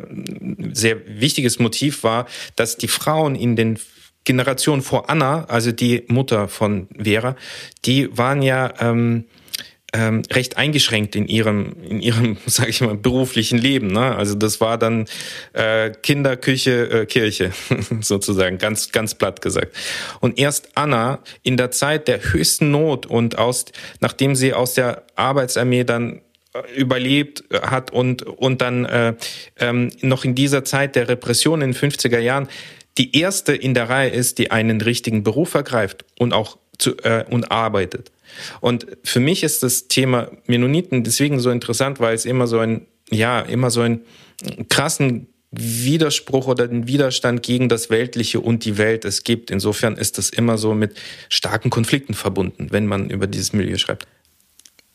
[0.72, 3.78] sehr wichtiges Motiv war, dass die Frauen in den
[4.24, 7.38] Generationen vor Anna, also die Mutter von Vera,
[7.86, 9.26] die waren ja ähm,
[9.94, 13.88] ähm, recht eingeschränkt in ihrem, in ihrem, sage ich mal, beruflichen Leben.
[13.88, 14.16] Ne?
[14.16, 15.06] Also das war dann
[15.54, 17.52] äh, Kinder, Küche, äh, Kirche
[18.02, 19.76] sozusagen, ganz, ganz platt gesagt.
[20.20, 23.66] Und erst Anna in der Zeit der höchsten Not und aus,
[24.00, 26.22] nachdem sie aus der Arbeitsarmee dann
[26.54, 29.14] äh, überlebt hat und und dann äh,
[29.58, 32.50] ähm, noch in dieser Zeit der Repression in den 50er Jahren
[32.98, 37.26] die erste in der Reihe ist, die einen richtigen Beruf ergreift und auch zu, äh,
[37.30, 38.12] und arbeitet.
[38.62, 42.88] Und für mich ist das Thema Mennoniten deswegen so interessant, weil es immer so ein,
[43.10, 44.02] ja, immer so einen
[44.70, 49.50] krassen Widerspruch oder den Widerstand gegen das Weltliche und die Welt es gibt.
[49.50, 50.98] Insofern ist das immer so mit
[51.30, 54.08] starken Konflikten verbunden, wenn man über dieses Milieu schreibt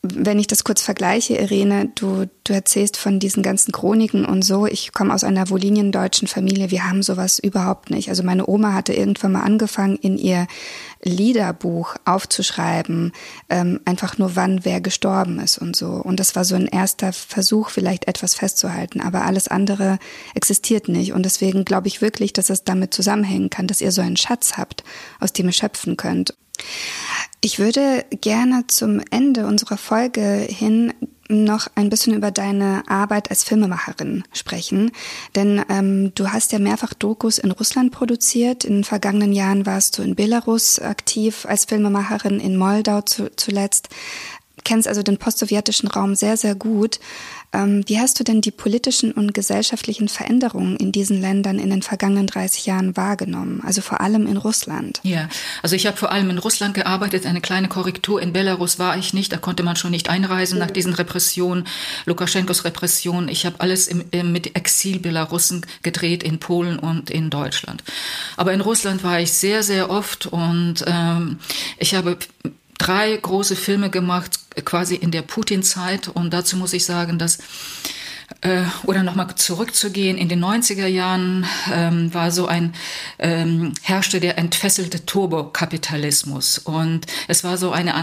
[0.05, 4.67] wenn ich das kurz vergleiche, Irene, du, du erzählst von diesen ganzen Chroniken und so.
[4.67, 6.71] Ich komme aus einer Woliniendeutschen Familie.
[6.71, 8.09] Wir haben sowas überhaupt nicht.
[8.09, 10.47] Also meine Oma hatte irgendwann mal angefangen, in ihr
[11.01, 13.13] Liederbuch aufzuschreiben,
[13.49, 15.87] ähm, einfach nur wann wer gestorben ist und so.
[15.87, 18.99] Und das war so ein erster Versuch, vielleicht etwas festzuhalten.
[18.99, 19.99] Aber alles andere
[20.35, 21.13] existiert nicht.
[21.13, 24.57] Und deswegen glaube ich wirklich, dass es damit zusammenhängen kann, dass ihr so einen Schatz
[24.57, 24.83] habt,
[25.21, 26.33] aus dem ihr schöpfen könnt.
[27.41, 30.93] Ich würde gerne zum Ende unserer Folge hin
[31.29, 34.91] noch ein bisschen über deine Arbeit als Filmemacherin sprechen.
[35.35, 38.63] Denn ähm, du hast ja mehrfach Dokus in Russland produziert.
[38.63, 43.89] In den vergangenen Jahren warst du in Belarus aktiv als Filmemacherin, in Moldau zu, zuletzt.
[44.63, 46.99] Kennst also den postsowjetischen Raum sehr, sehr gut.
[47.53, 51.83] Ähm, wie hast du denn die politischen und gesellschaftlichen Veränderungen in diesen Ländern in den
[51.83, 53.61] vergangenen 30 Jahren wahrgenommen?
[53.63, 54.99] Also vor allem in Russland.
[55.03, 55.29] Ja,
[55.61, 57.25] also ich habe vor allem in Russland gearbeitet.
[57.25, 58.21] Eine kleine Korrektur.
[58.21, 59.31] In Belarus war ich nicht.
[59.31, 61.67] Da konnte man schon nicht einreisen nach diesen Repressionen,
[62.05, 63.29] Lukaschenkos Repression.
[63.29, 67.83] Ich habe alles im, im, mit Exil-Belarussen gedreht in Polen und in Deutschland.
[68.35, 71.39] Aber in Russland war ich sehr, sehr oft und ähm,
[71.77, 72.17] ich habe
[72.83, 76.09] drei große Filme gemacht, quasi in der Putin-Zeit.
[76.09, 77.39] Und dazu muss ich sagen, dass
[78.41, 82.73] äh, oder nochmal zurückzugehen, in den 90er Jahren ähm, war so ein,
[83.19, 86.57] ähm, herrschte der entfesselte Turbokapitalismus.
[86.57, 87.93] Und es war so eine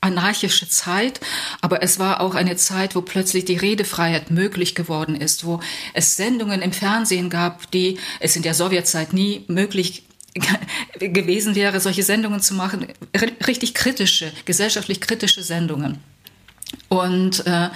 [0.00, 1.20] anarchische Zeit,
[1.60, 5.60] aber es war auch eine Zeit, wo plötzlich die Redefreiheit möglich geworden ist, wo
[5.92, 10.04] es Sendungen im Fernsehen gab, die es in der Sowjetzeit nie möglich
[10.98, 12.86] gewesen wäre, solche Sendungen zu machen,
[13.46, 15.98] richtig kritische, gesellschaftlich kritische Sendungen.
[16.90, 17.68] Und äh,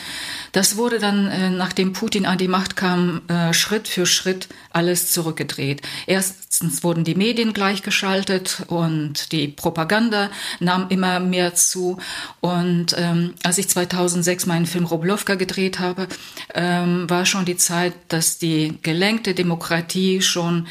[0.51, 5.13] das wurde dann, äh, nachdem Putin an die Macht kam, äh, Schritt für Schritt alles
[5.13, 5.83] zurückgedreht.
[6.09, 11.99] Erstens wurden die Medien gleichgeschaltet und die Propaganda nahm immer mehr zu.
[12.41, 16.09] Und ähm, als ich 2006 meinen Film Roblovka gedreht habe,
[16.53, 20.67] ähm, war schon die Zeit, dass die gelenkte Demokratie schon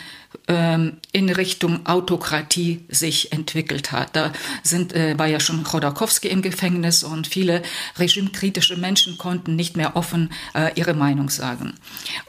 [0.47, 4.15] ähm, in Richtung Autokratie sich entwickelt hat.
[4.15, 7.61] Da sind, äh, war ja schon Chodorkowski im Gefängnis und viele
[8.33, 11.73] regimekritische Menschen konnten nicht mehr offen äh, ihre Meinung sagen.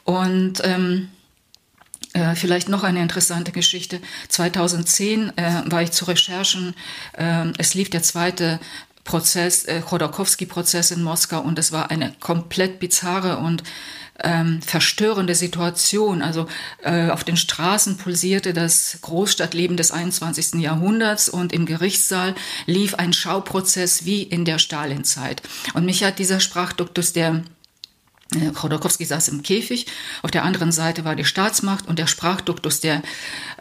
[0.05, 1.09] Und ähm,
[2.13, 4.01] äh, vielleicht noch eine interessante Geschichte.
[4.29, 6.75] 2010 äh, war ich zu Recherchen.
[7.15, 8.61] Äh, es lief der zweite
[9.05, 13.63] Prozess, äh, Chodorkowski-Prozess in Moskau und es war eine komplett bizarre und
[14.23, 16.23] ähm, verstörende Situation.
[16.23, 16.47] Also
[16.83, 20.61] äh, auf den Straßen pulsierte das Großstadtleben des 21.
[20.61, 22.35] Jahrhunderts und im Gerichtssaal
[22.67, 25.43] lief ein Schauprozess wie in der Stalinzeit.
[25.75, 27.43] Und mich hat dieser Sprachduktus der
[28.55, 29.87] Chodorkowski saß im Käfig,
[30.22, 33.03] auf der anderen Seite war die Staatsmacht und der Sprachduktus der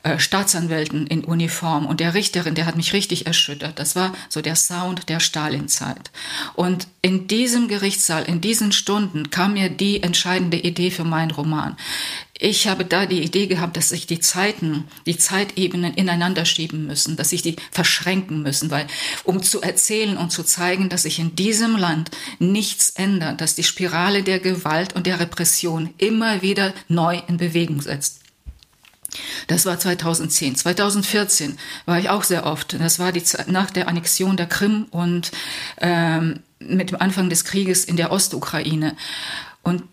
[0.03, 3.77] äh, Staatsanwälten in Uniform und der Richterin, der hat mich richtig erschüttert.
[3.77, 6.11] Das war so der Sound der Stalinzeit.
[6.55, 11.75] Und in diesem Gerichtssaal, in diesen Stunden kam mir die entscheidende Idee für meinen Roman.
[12.39, 17.15] Ich habe da die Idee gehabt, dass sich die Zeiten, die Zeitebenen ineinander schieben müssen,
[17.15, 18.87] dass sich die verschränken müssen, weil
[19.23, 22.09] um zu erzählen und zu zeigen, dass sich in diesem Land
[22.39, 27.81] nichts ändert, dass die Spirale der Gewalt und der Repression immer wieder neu in Bewegung
[27.81, 28.21] setzt.
[29.45, 30.55] Das war 2010.
[30.55, 32.73] 2014 war ich auch sehr oft.
[32.73, 35.31] Das war die Zeit nach der Annexion der Krim und
[35.79, 38.95] ähm, mit dem Anfang des Krieges in der Ostukraine.
[39.61, 39.83] Und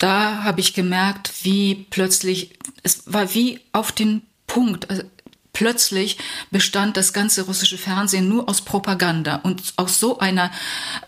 [0.00, 4.90] da habe ich gemerkt, wie plötzlich, es war wie auf den Punkt.
[4.90, 5.04] Also
[5.52, 6.16] plötzlich
[6.50, 10.50] bestand das ganze russische Fernsehen nur aus Propaganda und aus so einer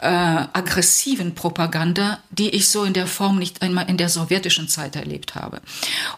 [0.01, 4.95] äh, aggressiven Propaganda, die ich so in der Form nicht einmal in der sowjetischen Zeit
[4.95, 5.63] erlebt habe.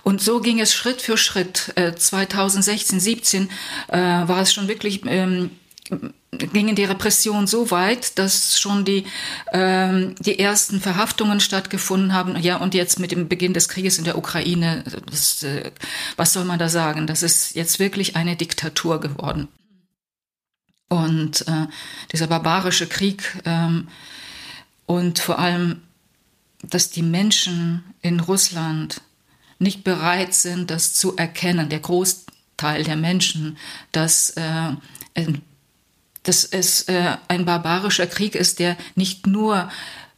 [0.02, 1.72] Und so ging es Schritt für Schritt.
[1.76, 3.50] Äh, 2016, 17
[3.88, 5.50] äh, war es schon wirklich ähm,
[5.84, 9.04] gingen die Repressionen so weit, dass schon die,
[9.52, 12.40] ähm, die ersten Verhaftungen stattgefunden haben.
[12.40, 15.70] Ja, und jetzt mit dem Beginn des Krieges in der Ukraine, das, äh,
[16.16, 17.06] was soll man da sagen?
[17.06, 19.48] Das ist jetzt wirklich eine Diktatur geworden.
[20.88, 21.66] Und äh,
[22.12, 23.88] dieser barbarische Krieg ähm,
[24.86, 25.82] und vor allem,
[26.62, 29.00] dass die Menschen in Russland
[29.58, 33.56] nicht bereit sind, das zu erkennen, der Großteil der Menschen,
[33.92, 34.72] dass äh,
[36.24, 39.68] dass es äh, ein barbarischer Krieg ist, der nicht nur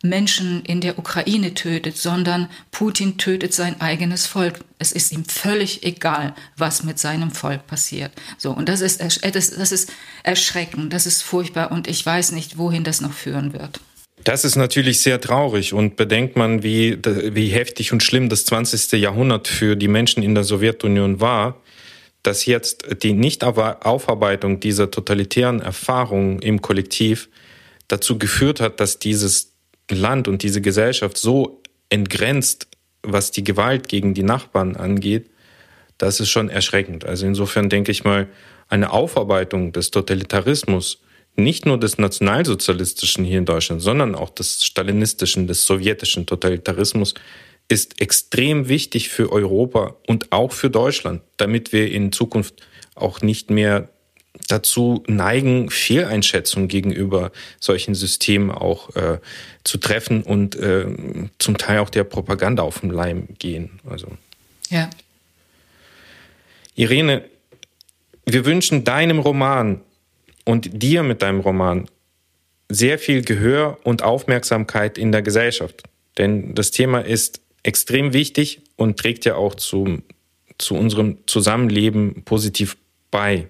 [0.02, 4.60] Menschen in der Ukraine tötet, sondern Putin tötet sein eigenes Volk.
[4.78, 8.12] Es ist ihm völlig egal, was mit seinem Volk passiert.
[8.38, 9.92] So und das ist äh, das, das ist
[10.22, 13.80] erschreckend, das ist furchtbar und ich weiß nicht, wohin das noch führen wird.
[14.24, 18.92] Das ist natürlich sehr traurig und bedenkt man, wie, wie heftig und schlimm das 20.
[19.00, 21.60] Jahrhundert für die Menschen in der Sowjetunion war
[22.22, 27.28] dass jetzt die Nichtaufarbeitung dieser totalitären Erfahrungen im Kollektiv
[27.88, 29.52] dazu geführt hat, dass dieses
[29.90, 32.66] Land und diese Gesellschaft so entgrenzt,
[33.02, 35.30] was die Gewalt gegen die Nachbarn angeht,
[35.98, 37.04] das ist schon erschreckend.
[37.04, 38.28] Also insofern denke ich mal,
[38.68, 41.00] eine Aufarbeitung des Totalitarismus,
[41.36, 47.14] nicht nur des nationalsozialistischen hier in Deutschland, sondern auch des stalinistischen, des sowjetischen Totalitarismus,
[47.68, 53.50] ist extrem wichtig für Europa und auch für Deutschland, damit wir in Zukunft auch nicht
[53.50, 53.88] mehr
[54.48, 59.18] dazu neigen, Fehleinschätzungen gegenüber solchen Systemen auch äh,
[59.64, 60.86] zu treffen und äh,
[61.38, 63.80] zum Teil auch der Propaganda auf den Leim gehen.
[63.88, 64.08] Also.
[64.70, 64.90] Ja.
[66.74, 67.24] Irene,
[68.26, 69.80] wir wünschen deinem Roman
[70.44, 71.88] und dir mit deinem Roman
[72.68, 75.82] sehr viel Gehör und Aufmerksamkeit in der Gesellschaft.
[76.18, 80.02] Denn das Thema ist extrem wichtig und trägt ja auch zu,
[80.58, 82.76] zu unserem Zusammenleben positiv
[83.10, 83.48] bei.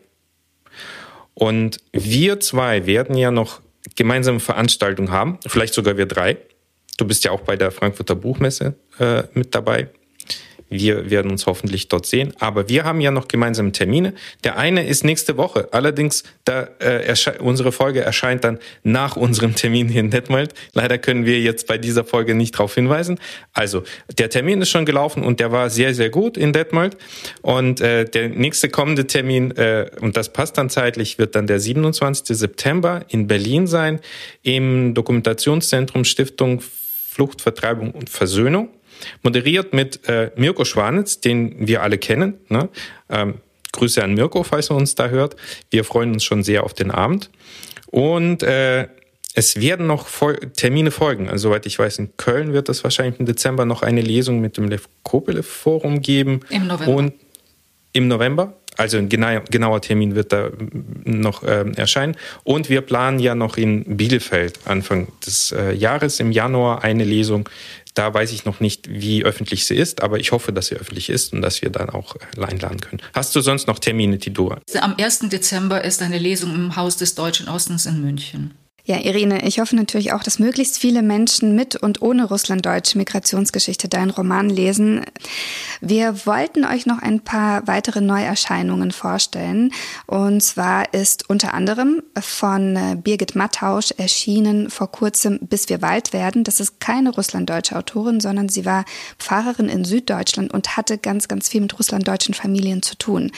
[1.35, 3.61] Und wir zwei werden ja noch
[3.95, 6.39] gemeinsame Veranstaltungen haben, vielleicht sogar wir drei.
[6.97, 9.91] Du bist ja auch bei der Frankfurter Buchmesse äh, mit dabei.
[10.69, 12.33] Wir werden uns hoffentlich dort sehen.
[12.41, 14.15] Aber wir haben ja noch gemeinsame Termine.
[14.45, 15.69] Der eine ist nächste Woche.
[15.73, 20.55] Allerdings, da äh, unsere Folge erscheint dann nach unserem Termin hier in Detmold.
[20.73, 23.19] Leider können wir jetzt bei dieser Folge nicht darauf hinweisen.
[23.53, 23.85] Also,
[24.19, 26.97] der Termin ist schon gelaufen und der war sehr, sehr gut in Detmold.
[27.43, 31.61] Und äh, der nächste kommende Termin, äh, und das passt dann zeitlich, wird dann der
[31.61, 32.37] 27.
[32.37, 34.01] September in Berlin sein,
[34.43, 38.69] im Dokumentationszentrum Stiftung Flucht, Vertreibung und Versöhnung.
[39.23, 42.35] Moderiert mit äh, Mirko Schwanitz, den wir alle kennen.
[42.49, 42.69] Ne?
[43.09, 43.35] Ähm,
[43.73, 45.37] Grüße an Mirko, falls er uns da hört.
[45.71, 47.31] Wir freuen uns schon sehr auf den Abend.
[47.91, 48.89] Und äh,
[49.35, 51.29] es werden noch Vol Termine folgen.
[51.29, 54.57] Also, soweit ich weiß, in Köln wird es wahrscheinlich im Dezember noch eine Lesung mit
[54.57, 56.41] dem Lev Kopelev Forum geben.
[56.49, 56.95] Im November.
[56.95, 57.13] Und
[57.93, 58.55] im November.
[58.77, 60.51] Also ein genau, genauer Termin wird da
[61.05, 62.17] noch äh, erscheinen.
[62.45, 67.49] Und wir planen ja noch in Bielefeld Anfang des äh, Jahres im Januar eine Lesung
[67.97, 71.09] da weiß ich noch nicht, wie öffentlich sie ist, aber ich hoffe, dass sie öffentlich
[71.09, 73.01] ist und dass wir dann auch äh, einladen können.
[73.15, 74.55] Hast du sonst noch Termine, die du?
[74.81, 75.21] Am 1.
[75.31, 78.55] Dezember ist eine Lesung im Haus des Deutschen Ostens in München.
[78.89, 83.89] Ja, Irene, ich hoffe natürlich auch, dass möglichst viele Menschen mit und ohne russlanddeutsche Migrationsgeschichte
[83.89, 85.05] deinen Roman lesen.
[85.81, 89.73] Wir wollten euch noch ein paar weitere Neuerscheinungen vorstellen.
[90.07, 96.13] Und zwar ist unter anderem von äh, Birgit Mattausch erschienen vor kurzem Bis wir Wald
[96.13, 96.45] werden.
[96.45, 98.85] Das ist keine russlanddeutsche Autorin, sondern sie war
[99.19, 103.33] Pfarrerin in Süddeutschland und hatte ganz, ganz viel mit russlanddeutschen Familien zu tun.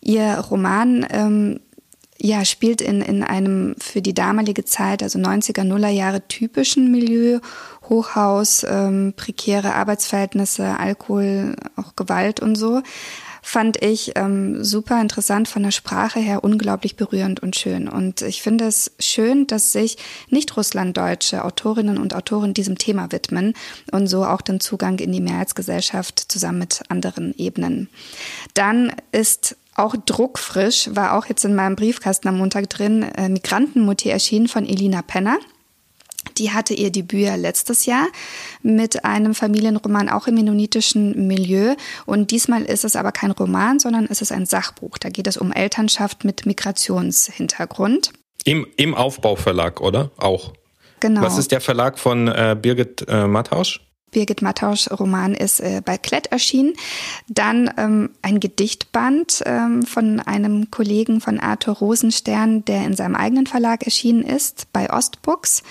[0.00, 1.58] Ihr Roman ähm,
[2.24, 7.40] ja, spielt in, in einem für die damalige Zeit, also 90er, Nuller Jahre typischen Milieu,
[7.88, 12.80] Hochhaus, ähm, prekäre Arbeitsverhältnisse, Alkohol, auch Gewalt und so,
[13.44, 17.88] fand ich ähm, super interessant von der Sprache her, unglaublich berührend und schön.
[17.88, 19.96] Und ich finde es schön, dass sich
[20.30, 23.54] nicht russlanddeutsche Autorinnen und Autoren diesem Thema widmen
[23.90, 27.88] und so auch den Zugang in die Mehrheitsgesellschaft zusammen mit anderen Ebenen.
[28.54, 34.08] Dann ist auch druckfrisch, war auch jetzt in meinem Briefkasten am Montag drin, äh, Migrantenmutti
[34.10, 35.38] erschienen von Elina Penner.
[36.38, 38.06] Die hatte ihr Debüt letztes Jahr
[38.62, 41.74] mit einem Familienroman auch im mennonitischen Milieu.
[42.06, 44.98] Und diesmal ist es aber kein Roman, sondern es ist ein Sachbuch.
[44.98, 48.12] Da geht es um Elternschaft mit Migrationshintergrund.
[48.44, 50.10] Im, im Aufbauverlag, oder?
[50.16, 50.52] Auch.
[51.00, 51.22] Genau.
[51.22, 53.80] Was ist der Verlag von äh, Birgit äh, Mattausch?
[54.12, 56.74] Birgit Mattausch Roman ist äh, bei Klett erschienen.
[57.28, 63.46] Dann ähm, ein Gedichtband ähm, von einem Kollegen von Arthur Rosenstern, der in seinem eigenen
[63.46, 65.62] Verlag erschienen ist, bei Ostbooks.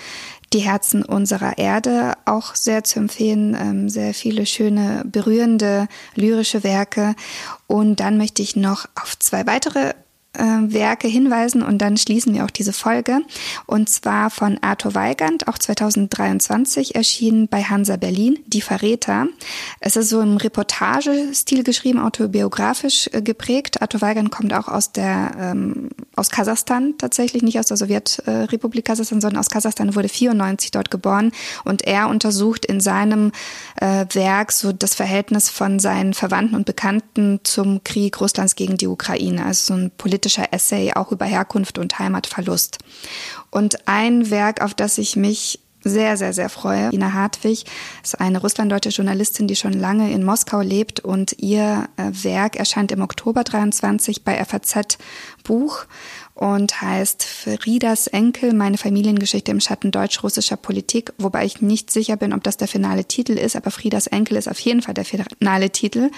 [0.52, 7.14] Die Herzen unserer Erde, auch sehr zu empfehlen, ähm, sehr viele schöne, berührende, lyrische Werke.
[7.66, 9.94] Und dann möchte ich noch auf zwei weitere
[10.34, 13.20] Werke hinweisen und dann schließen wir auch diese Folge.
[13.66, 19.26] Und zwar von Arthur Weigand, auch 2023 erschienen bei Hansa Berlin, Die Verräter.
[19.80, 23.82] Es ist so im Reportagestil geschrieben, autobiografisch äh, geprägt.
[23.82, 29.20] Arthur Weigand kommt auch aus der ähm, aus Kasachstan tatsächlich, nicht aus der Sowjetrepublik Kasachstan,
[29.20, 31.32] sondern aus Kasachstan, wurde 94 dort geboren
[31.64, 33.32] und er untersucht in seinem
[33.76, 38.86] äh, Werk so das Verhältnis von seinen Verwandten und Bekannten zum Krieg Russlands gegen die
[38.86, 39.90] Ukraine, also so ein
[40.22, 42.78] politischer Essay auch über Herkunft und Heimatverlust.
[43.50, 46.90] Und ein Werk, auf das ich mich sehr, sehr, sehr freue.
[46.92, 47.64] Ina Hartwig
[48.04, 52.92] ist eine russlanddeutsche Journalistin, die schon lange in Moskau lebt und ihr äh, Werk erscheint
[52.92, 54.98] im Oktober 23 bei FAZ
[55.42, 55.86] Buch
[56.34, 62.32] und heißt Friedas Enkel, meine Familiengeschichte im Schatten deutsch-russischer Politik, wobei ich nicht sicher bin,
[62.32, 65.70] ob das der finale Titel ist, aber Friedas Enkel ist auf jeden Fall der finale
[65.70, 66.10] Titel.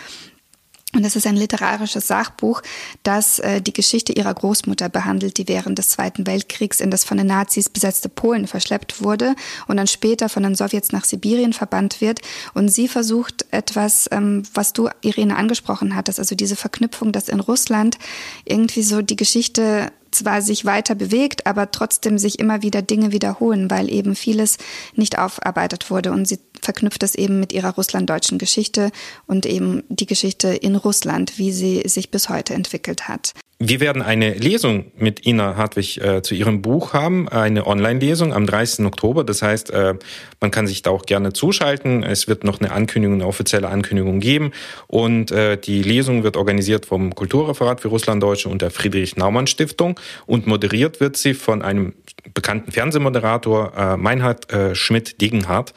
[0.94, 2.62] Und es ist ein literarisches Sachbuch,
[3.02, 7.16] das äh, die Geschichte ihrer Großmutter behandelt, die während des Zweiten Weltkriegs in das von
[7.16, 9.34] den Nazis besetzte Polen verschleppt wurde
[9.66, 12.20] und dann später von den Sowjets nach Sibirien verbannt wird.
[12.54, 17.40] Und sie versucht etwas, ähm, was du, Irene, angesprochen hattest, also diese Verknüpfung, dass in
[17.40, 17.98] Russland
[18.44, 23.70] irgendwie so die Geschichte zwar sich weiter bewegt, aber trotzdem sich immer wieder Dinge wiederholen,
[23.70, 24.56] weil eben vieles
[24.94, 26.12] nicht aufarbeitet wurde.
[26.12, 28.90] Und sie verknüpft das eben mit ihrer russlanddeutschen Geschichte
[29.26, 33.32] und eben die Geschichte in Russland, wie sie sich bis heute entwickelt hat.
[33.60, 38.46] Wir werden eine Lesung mit Ina Hartwig äh, zu ihrem Buch haben, eine Online-Lesung am
[38.46, 38.84] 30.
[38.84, 39.22] Oktober.
[39.22, 39.94] Das heißt, äh,
[40.40, 42.02] man kann sich da auch gerne zuschalten.
[42.02, 44.50] Es wird noch eine Ankündigung, eine offizielle Ankündigung geben.
[44.88, 51.00] Und äh, die Lesung wird organisiert vom Kulturreferat für Russlanddeutsche und der Friedrich-Naumann-Stiftung und moderiert
[51.00, 51.94] wird sie von einem
[52.34, 55.74] bekannten Fernsehmoderator äh, Meinhard äh, Schmidt-Degenhardt.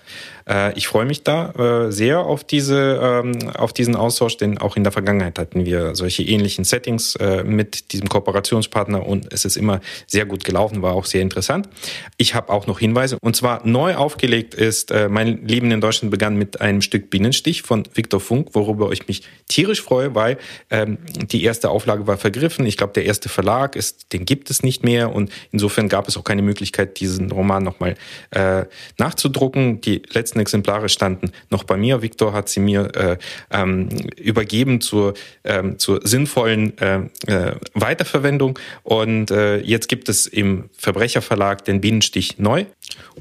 [0.48, 1.52] Äh, ich freue mich da
[1.88, 5.96] äh, sehr auf diese, ähm, auf diesen Austausch, denn auch in der Vergangenheit hatten wir
[5.96, 10.94] solche ähnlichen Settings äh, mit diesem Kooperationspartner und es ist immer sehr gut gelaufen, war
[10.94, 11.68] auch sehr interessant.
[12.18, 16.38] Ich habe auch noch Hinweise und zwar neu aufgelegt ist, mein Leben in Deutschland begann
[16.38, 20.38] mit einem Stück Binnenstich von Viktor Funk, worüber ich mich tierisch freue, weil
[20.70, 20.98] ähm,
[21.32, 22.66] die erste Auflage war vergriffen.
[22.66, 26.18] Ich glaube, der erste Verlag ist, den gibt es nicht mehr und insofern gab es
[26.18, 27.96] auch keine Möglichkeit, diesen Roman nochmal
[28.32, 28.66] äh,
[28.98, 29.82] nachzudrucken.
[29.82, 32.02] Die letzten letzten Exemplare standen noch bei mir.
[32.02, 33.18] Viktor hat sie mir äh,
[33.52, 35.14] ähm, übergeben zur,
[35.44, 38.60] ähm, zur sinnvollen äh, äh, Weiterverwendung.
[38.84, 42.66] Und äh, jetzt gibt es im Verbrecherverlag den Bienenstich neu.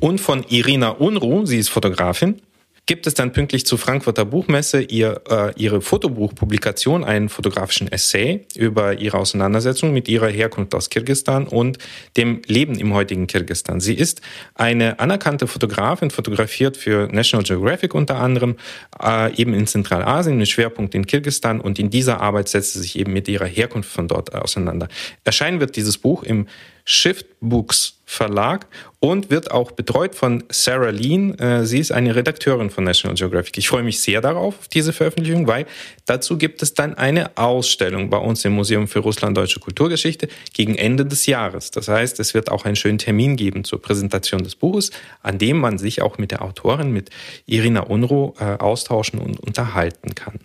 [0.00, 2.40] Und von Irina Unruh, sie ist Fotografin,
[2.86, 8.98] gibt es dann pünktlich zur Frankfurter Buchmesse ihr, äh, ihre Fotobuchpublikation, einen fotografischen Essay über
[8.98, 11.78] ihre Auseinandersetzung mit ihrer Herkunft aus Kirgistan und
[12.16, 13.80] dem Leben im heutigen Kirgistan.
[13.80, 14.22] Sie ist
[14.54, 18.56] eine anerkannte Fotografin, fotografiert für National Geographic unter anderem,
[19.02, 22.98] äh, eben in Zentralasien mit Schwerpunkt in Kirgistan und in dieser Arbeit setzt sie sich
[22.98, 24.86] eben mit ihrer Herkunft von dort auseinander.
[25.24, 26.46] Erscheinen wird dieses Buch im
[26.86, 28.68] Shift Books Verlag
[29.00, 31.36] und wird auch betreut von Sarah Lean.
[31.38, 33.58] Äh, sie ist eine Redakteurin von National Geographic.
[33.58, 35.66] Ich freue mich sehr darauf, auf diese Veröffentlichung, weil
[36.06, 41.04] dazu gibt es dann eine Ausstellung bei uns im Museum für Russland-Deutsche Kulturgeschichte gegen Ende
[41.04, 41.70] des Jahres.
[41.70, 44.90] Das heißt, es wird auch einen schönen Termin geben zur Präsentation des Buches,
[45.22, 47.10] an dem man sich auch mit der Autorin, mit
[47.46, 50.40] Irina Unruh, äh, austauschen und unterhalten kann.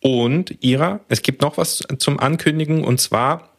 [0.00, 3.55] Und Ira, es gibt noch was zum Ankündigen und zwar,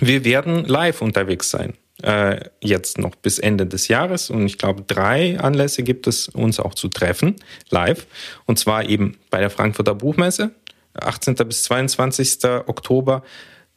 [0.00, 4.30] wir werden live unterwegs sein äh, jetzt noch bis Ende des Jahres.
[4.30, 7.36] Und ich glaube, drei Anlässe gibt es, uns auch zu treffen,
[7.70, 8.06] live.
[8.46, 10.52] Und zwar eben bei der Frankfurter Buchmesse,
[10.94, 11.34] 18.
[11.34, 12.44] bis 22.
[12.66, 13.22] Oktober,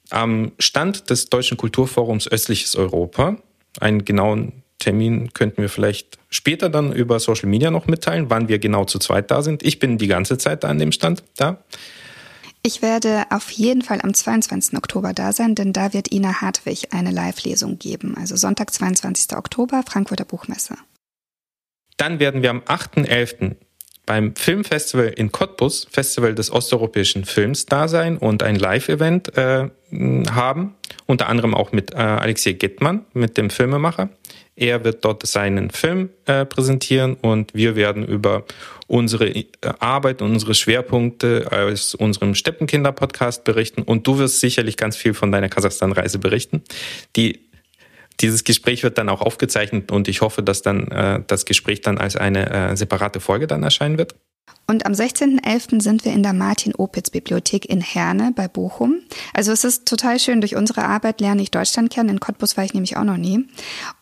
[0.10, 3.38] am Stand des Deutschen Kulturforums Östliches Europa.
[3.80, 8.60] Einen genauen Termin könnten wir vielleicht später dann über Social Media noch mitteilen, wann wir
[8.60, 9.64] genau zu zweit da sind.
[9.64, 11.64] Ich bin die ganze Zeit da an dem Stand da.
[12.64, 14.78] Ich werde auf jeden Fall am 22.
[14.78, 18.16] Oktober da sein, denn da wird Ina Hartwig eine Live-Lesung geben.
[18.18, 19.36] Also Sonntag, 22.
[19.36, 20.76] Oktober, Frankfurter Buchmesse.
[21.98, 23.56] Dann werden wir am 8.11.
[24.06, 29.70] beim Filmfestival in Cottbus, Festival des osteuropäischen Films, da sein und ein Live-Event äh,
[30.30, 30.76] haben.
[31.08, 34.10] Unter anderem auch mit äh, Alexei Gittmann, mit dem Filmemacher.
[34.56, 38.46] Er wird dort seinen Film äh, präsentieren und wir werden über
[38.88, 39.46] unsere äh,
[39.80, 45.32] Arbeit und unsere Schwerpunkte aus unserem Steppenkinder-Podcast berichten und du wirst sicherlich ganz viel von
[45.32, 46.64] deiner Kasachstan-Reise berichten.
[47.16, 47.52] Die
[48.20, 51.98] dieses Gespräch wird dann auch aufgezeichnet und ich hoffe, dass dann äh, das Gespräch dann
[51.98, 54.16] als eine äh, separate Folge dann erscheinen wird.
[54.72, 55.82] Und am 16.11.
[55.82, 59.02] sind wir in der Martin-Opitz-Bibliothek in Herne bei Bochum.
[59.34, 60.40] Also es ist total schön.
[60.40, 62.08] Durch unsere Arbeit lerne ich Deutschland kennen.
[62.08, 63.46] In Cottbus war ich nämlich auch noch nie.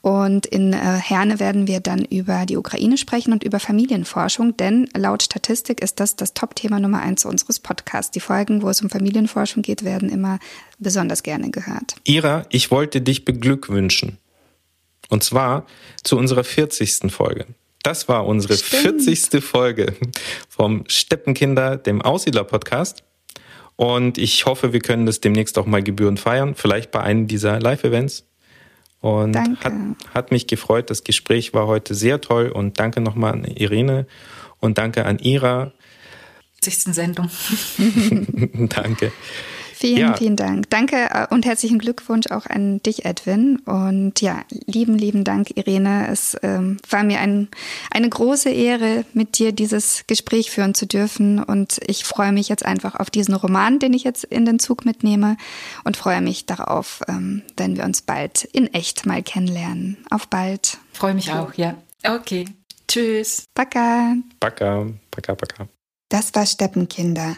[0.02, 4.88] Und in äh, Herne werden wir dann über die Ukraine sprechen und über Familienforschung, denn
[4.96, 8.12] laut Statistik ist das das Top-Thema Nummer eins unseres Podcasts.
[8.12, 10.38] Die Folgen, wo es um Familienforschung geht, werden immer
[10.78, 11.96] besonders gerne gehört.
[12.04, 14.20] Ira, ich wollte dich beglückwünschen.
[15.10, 15.66] Und zwar
[16.04, 17.12] zu unserer 40.
[17.12, 17.48] Folge.
[17.84, 19.04] Das war unsere Stimmt.
[19.04, 19.44] 40.
[19.44, 19.94] Folge
[20.50, 23.04] vom Steppenkinder, dem Aussiedler-Podcast.
[23.76, 27.60] Und ich hoffe, wir können das demnächst auch mal gebührend feiern, vielleicht bei einem dieser
[27.60, 28.26] Live-Events.
[29.00, 29.74] Und hat,
[30.14, 30.90] hat mich gefreut.
[30.90, 32.50] Das Gespräch war heute sehr toll.
[32.50, 34.06] Und danke nochmal an Irene
[34.60, 35.72] und danke an Ira.
[36.62, 36.94] 60.
[36.94, 37.30] Sendung.
[38.68, 39.14] danke.
[39.80, 40.18] Vielen, ja.
[40.18, 40.70] vielen Dank.
[40.70, 43.60] Danke äh, und herzlichen Glückwunsch auch an dich, Edwin.
[43.60, 46.10] Und ja, lieben, lieben Dank, Irene.
[46.12, 47.48] Es ähm, war mir ein,
[47.90, 51.42] eine große Ehre, mit dir dieses Gespräch führen zu dürfen.
[51.42, 54.84] Und ich freue mich jetzt einfach auf diesen Roman, den ich jetzt in den Zug
[54.84, 55.38] mitnehme
[55.86, 59.96] und freue mich darauf, ähm, wenn wir uns bald in echt mal kennenlernen.
[60.10, 60.78] Auf bald.
[60.92, 61.76] Freue mich auch, ja.
[62.06, 62.44] Okay.
[62.90, 63.46] Tschüss.
[63.54, 64.16] Baka.
[64.42, 65.70] Baka, baka, baka.
[66.10, 67.38] Das war Steppenkinder